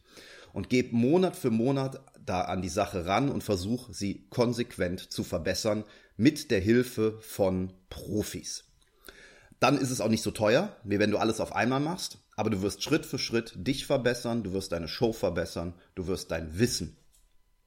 Und 0.53 0.71
geb 0.71 0.93
Monat 0.93 1.35
für 1.35 1.51
Monat 1.51 2.01
da 2.25 2.43
an 2.43 2.63
die 2.63 2.69
Sache 2.69 3.05
ran 3.05 3.31
und 3.31 3.43
versuch 3.43 3.93
sie 3.93 4.29
konsequent 4.31 5.01
zu 5.13 5.25
verbessern, 5.25 5.83
mit 6.17 6.53
der 6.53 6.61
Hilfe 6.61 7.19
von 7.21 7.73
Profis. 7.91 8.63
Dann 9.59 9.77
ist 9.77 9.91
es 9.91 10.01
auch 10.01 10.09
nicht 10.09 10.23
so 10.23 10.31
teuer, 10.31 10.77
wie 10.85 11.01
wenn 11.01 11.11
du 11.11 11.19
alles 11.19 11.41
auf 11.41 11.53
einmal 11.53 11.81
machst, 11.81 12.19
aber 12.37 12.51
du 12.51 12.63
wirst 12.63 12.85
Schritt 12.85 13.05
für 13.05 13.19
Schritt 13.19 13.55
dich 13.57 13.87
verbessern, 13.87 14.45
du 14.45 14.53
wirst 14.53 14.71
deine 14.71 14.87
Show 14.87 15.13
verbessern, 15.13 15.75
du 15.97 16.07
wirst 16.07 16.31
dein 16.31 16.61
Wissen 16.61 16.97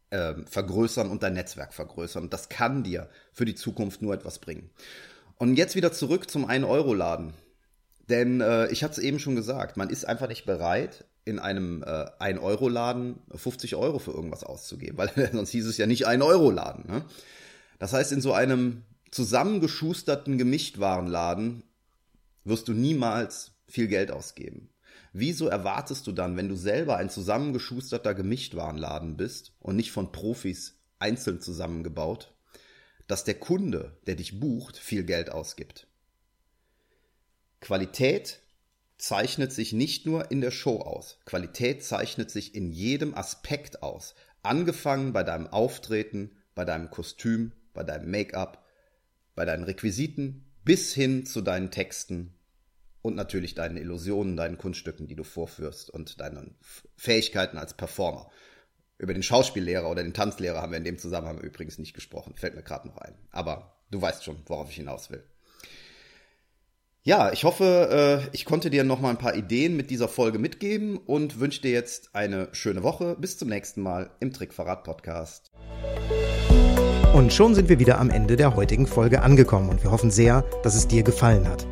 äh, 0.10 0.36
vergrößern 0.46 1.10
und 1.10 1.24
dein 1.24 1.34
Netzwerk 1.34 1.74
vergrößern. 1.74 2.24
Und 2.24 2.34
das 2.34 2.48
kann 2.48 2.84
dir 2.84 3.10
für 3.34 3.46
die 3.46 3.56
Zukunft 3.56 4.02
nur 4.02 4.14
etwas 4.14 4.40
bringen. 4.40 4.70
Und 5.38 5.56
jetzt 5.56 5.76
wieder 5.76 5.92
zurück 5.92 6.30
zum 6.30 6.50
1-Euro-Laden. 6.50 7.34
Denn 8.10 8.42
äh, 8.42 8.68
ich 8.72 8.84
hatte 8.84 8.94
es 8.94 9.06
eben 9.06 9.20
schon 9.20 9.36
gesagt, 9.36 9.78
man 9.78 9.90
ist 9.90 10.06
einfach 10.06 10.28
nicht 10.28 10.46
bereit, 10.46 11.06
in 11.26 11.40
einem 11.40 11.84
äh, 11.84 12.06
1-Euro-Laden 12.20 13.20
50 13.36 13.76
Euro 13.76 14.00
für 14.00 14.12
irgendwas 14.12 14.44
auszugeben, 14.44 14.98
weil 14.98 15.12
sonst 15.34 15.52
hieß 15.52 15.68
es 15.68 15.78
ja 15.78 15.86
nicht 15.86 16.08
1-Euro-Laden. 16.08 16.86
Ne? 16.88 17.06
Das 17.80 17.94
heißt, 17.94 18.12
in 18.14 18.22
so 18.22 18.34
einem 18.34 18.84
zusammengeschusterten 19.12 20.38
Gemischtwarenladen 20.38 21.64
wirst 22.44 22.68
du 22.68 22.74
niemals 22.74 23.52
viel 23.68 23.88
Geld 23.88 24.10
ausgeben. 24.10 24.70
Wieso 25.14 25.48
erwartest 25.48 26.08
du 26.08 26.12
dann, 26.12 26.38
wenn 26.38 26.50
du 26.50 26.56
selber 26.56 26.98
ein 26.98 27.10
zusammengeschusterter 27.10 28.14
Gemischtwarenladen 28.14 29.18
bist 29.18 29.54
und 29.60 29.76
nicht 29.76 29.92
von 29.92 30.12
Profis 30.12 30.80
einzeln 31.00 31.42
zusammengebaut, 31.42 32.34
dass 33.08 33.24
der 33.24 33.36
Kunde, 33.36 33.98
der 34.06 34.16
dich 34.16 34.40
bucht, 34.40 34.78
viel 34.78 35.04
Geld 35.04 35.30
ausgibt? 35.30 35.88
Qualität 37.62 38.42
zeichnet 38.98 39.52
sich 39.52 39.74
nicht 39.74 40.06
nur 40.06 40.32
in 40.32 40.42
der 40.42 40.52
Show 40.52 40.82
aus. 40.82 41.20
Qualität 41.26 41.84
zeichnet 41.84 42.32
sich 42.32 42.56
in 42.56 42.72
jedem 42.72 43.16
Aspekt 43.16 43.84
aus. 43.84 44.16
Angefangen 44.44 45.14
bei 45.14 45.24
deinem 45.24 45.48
Auftreten, 45.48 46.32
bei 46.56 46.66
deinem 46.66 46.90
Kostüm, 46.90 47.54
bei 47.74 47.84
deinem 47.84 48.10
Make-up, 48.10 48.66
bei 49.36 49.46
deinen 49.46 49.64
Requisiten 49.64 50.46
bis 50.64 50.94
hin 50.94 51.26
zu 51.26 51.42
deinen 51.42 51.72
Texten 51.72 52.34
und 53.02 53.16
natürlich 53.16 53.56
deinen 53.56 53.78
Illusionen, 53.78 54.36
deinen 54.36 54.58
Kunststücken, 54.58 55.08
die 55.08 55.16
du 55.16 55.24
vorführst 55.24 55.90
und 55.90 56.20
deinen 56.20 56.58
Fähigkeiten 56.98 57.58
als 57.58 57.76
Performer. 57.76 58.30
Über 59.00 59.14
den 59.14 59.24
Schauspiellehrer 59.24 59.90
oder 59.90 60.02
den 60.02 60.14
Tanzlehrer 60.14 60.62
haben 60.62 60.72
wir 60.72 60.80
in 60.80 60.84
dem 60.84 60.98
Zusammenhang 60.98 61.40
übrigens 61.40 61.78
nicht 61.78 61.94
gesprochen, 61.94 62.34
fällt 62.36 62.56
mir 62.56 62.64
gerade 62.64 62.88
noch 62.88 62.98
ein. 62.98 63.14
Aber 63.32 63.78
du 63.92 64.02
weißt 64.02 64.24
schon, 64.24 64.38
worauf 64.48 64.70
ich 64.70 64.78
hinaus 64.78 65.12
will. 65.12 65.24
Ja, 67.04 67.32
ich 67.32 67.44
hoffe, 67.44 68.26
äh, 68.26 68.36
ich 68.36 68.44
konnte 68.44 68.70
dir 68.70 68.84
noch 68.84 69.00
mal 69.00 69.12
ein 69.12 69.18
paar 69.18 69.36
Ideen 69.36 69.78
mit 69.78 69.92
dieser 69.92 70.08
Folge 70.08 70.40
mitgeben 70.40 70.98
und 70.98 71.40
wünsche 71.40 71.62
dir 71.62 71.72
jetzt 71.72 72.16
eine 72.16 72.50
schöne 72.52 72.84
Woche. 72.84 73.16
Bis 73.18 73.38
zum 73.38 73.50
nächsten 73.50 73.82
Mal 73.82 74.10
im 74.20 74.34
Trickverrat 74.34 74.84
Podcast. 74.84 75.52
Und 77.14 77.32
schon 77.32 77.56
sind 77.56 77.70
wir 77.70 77.80
wieder 77.80 78.00
am 78.00 78.10
Ende 78.10 78.36
der 78.36 78.56
heutigen 78.56 78.88
Folge 78.88 79.22
angekommen 79.22 79.70
und 79.70 79.84
wir 79.84 79.92
hoffen 79.92 80.12
sehr, 80.12 80.42
dass 80.64 80.76
es 80.76 80.88
dir 80.88 81.04
gefallen 81.04 81.48
hat. 81.48 81.66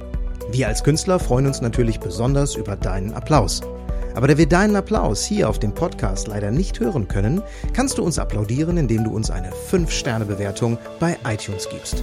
Wir 0.52 0.68
als 0.68 0.84
Künstler 0.84 1.20
freuen 1.20 1.48
uns 1.48 1.60
natürlich 1.60 2.00
besonders 2.00 2.56
über 2.56 2.76
deinen 2.76 3.14
Applaus. 3.14 3.62
Aber 4.16 4.28
da 4.28 4.38
wir 4.38 4.48
deinen 4.48 4.78
Applaus 4.78 5.26
hier 5.26 5.50
auf 5.50 5.60
dem 5.60 5.74
Podcast 5.74 6.28
leider 6.28 6.50
nicht 6.50 6.80
hören 6.80 7.10
können, 7.10 7.44
kannst 7.74 7.98
du 7.98 8.04
uns 8.04 8.18
applaudieren, 8.18 8.78
indem 8.78 9.04
du 9.04 9.12
uns 9.12 9.30
eine 9.30 9.52
5-Sterne-Bewertung 9.52 10.78
bei 11.02 11.18
iTunes 11.28 11.68
gibst. 11.70 12.02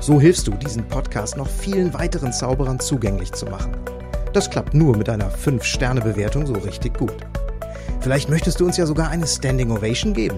So 0.00 0.20
hilfst 0.20 0.48
du, 0.48 0.50
diesen 0.50 0.86
Podcast 0.88 1.36
noch 1.36 1.48
vielen 1.48 1.94
weiteren 1.94 2.32
Zauberern 2.32 2.80
zugänglich 2.80 3.32
zu 3.32 3.46
machen. 3.46 3.70
Das 4.32 4.50
klappt 4.50 4.74
nur 4.74 4.96
mit 4.96 5.08
einer 5.08 5.30
5-Sterne-Bewertung 5.30 6.44
so 6.44 6.54
richtig 6.54 6.98
gut. 6.98 7.14
Vielleicht 8.00 8.28
möchtest 8.28 8.58
du 8.58 8.66
uns 8.66 8.76
ja 8.76 8.84
sogar 8.84 9.10
eine 9.10 9.26
Standing 9.26 9.70
Ovation 9.70 10.12
geben. 10.12 10.36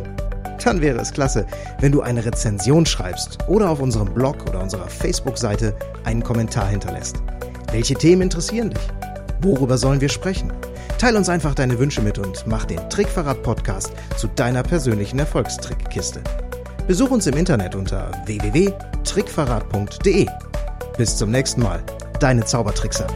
Dann 0.63 0.83
wäre 0.83 0.99
es 1.01 1.13
klasse, 1.13 1.47
wenn 1.81 1.93
du 1.93 2.03
eine 2.03 2.25
Rezension 2.25 2.85
schreibst 2.85 3.39
oder 3.49 3.71
auf 3.71 3.81
unserem 3.81 4.13
Blog 4.13 4.37
oder 4.49 4.61
unserer 4.61 4.89
Facebook-Seite 4.89 5.75
einen 6.05 6.23
Kommentar 6.23 6.69
hinterlässt. 6.69 7.23
Welche 7.73 7.95
Themen 7.95 8.23
interessieren 8.23 8.71
dich? 8.71 8.83
Worüber 9.41 9.79
sollen 9.79 10.01
wir 10.01 10.09
sprechen? 10.09 10.53
Teil 10.99 11.17
uns 11.17 11.29
einfach 11.29 11.55
deine 11.55 11.79
Wünsche 11.79 12.01
mit 12.01 12.19
und 12.19 12.47
mach 12.47 12.65
den 12.65 12.89
Trickverrat-Podcast 12.89 13.93
zu 14.17 14.29
deiner 14.29 14.63
persönlichen 14.63 15.19
Erfolgstrickkiste. 15.19 16.23
Besuch 16.87 17.11
uns 17.11 17.27
im 17.27 17.37
Internet 17.37 17.75
unter 17.75 18.11
www.trickverrat.de. 18.25 20.27
Bis 20.97 21.17
zum 21.17 21.31
nächsten 21.31 21.63
Mal, 21.63 21.83
deine 22.21 22.45
Zaubertrickser. 22.45 23.07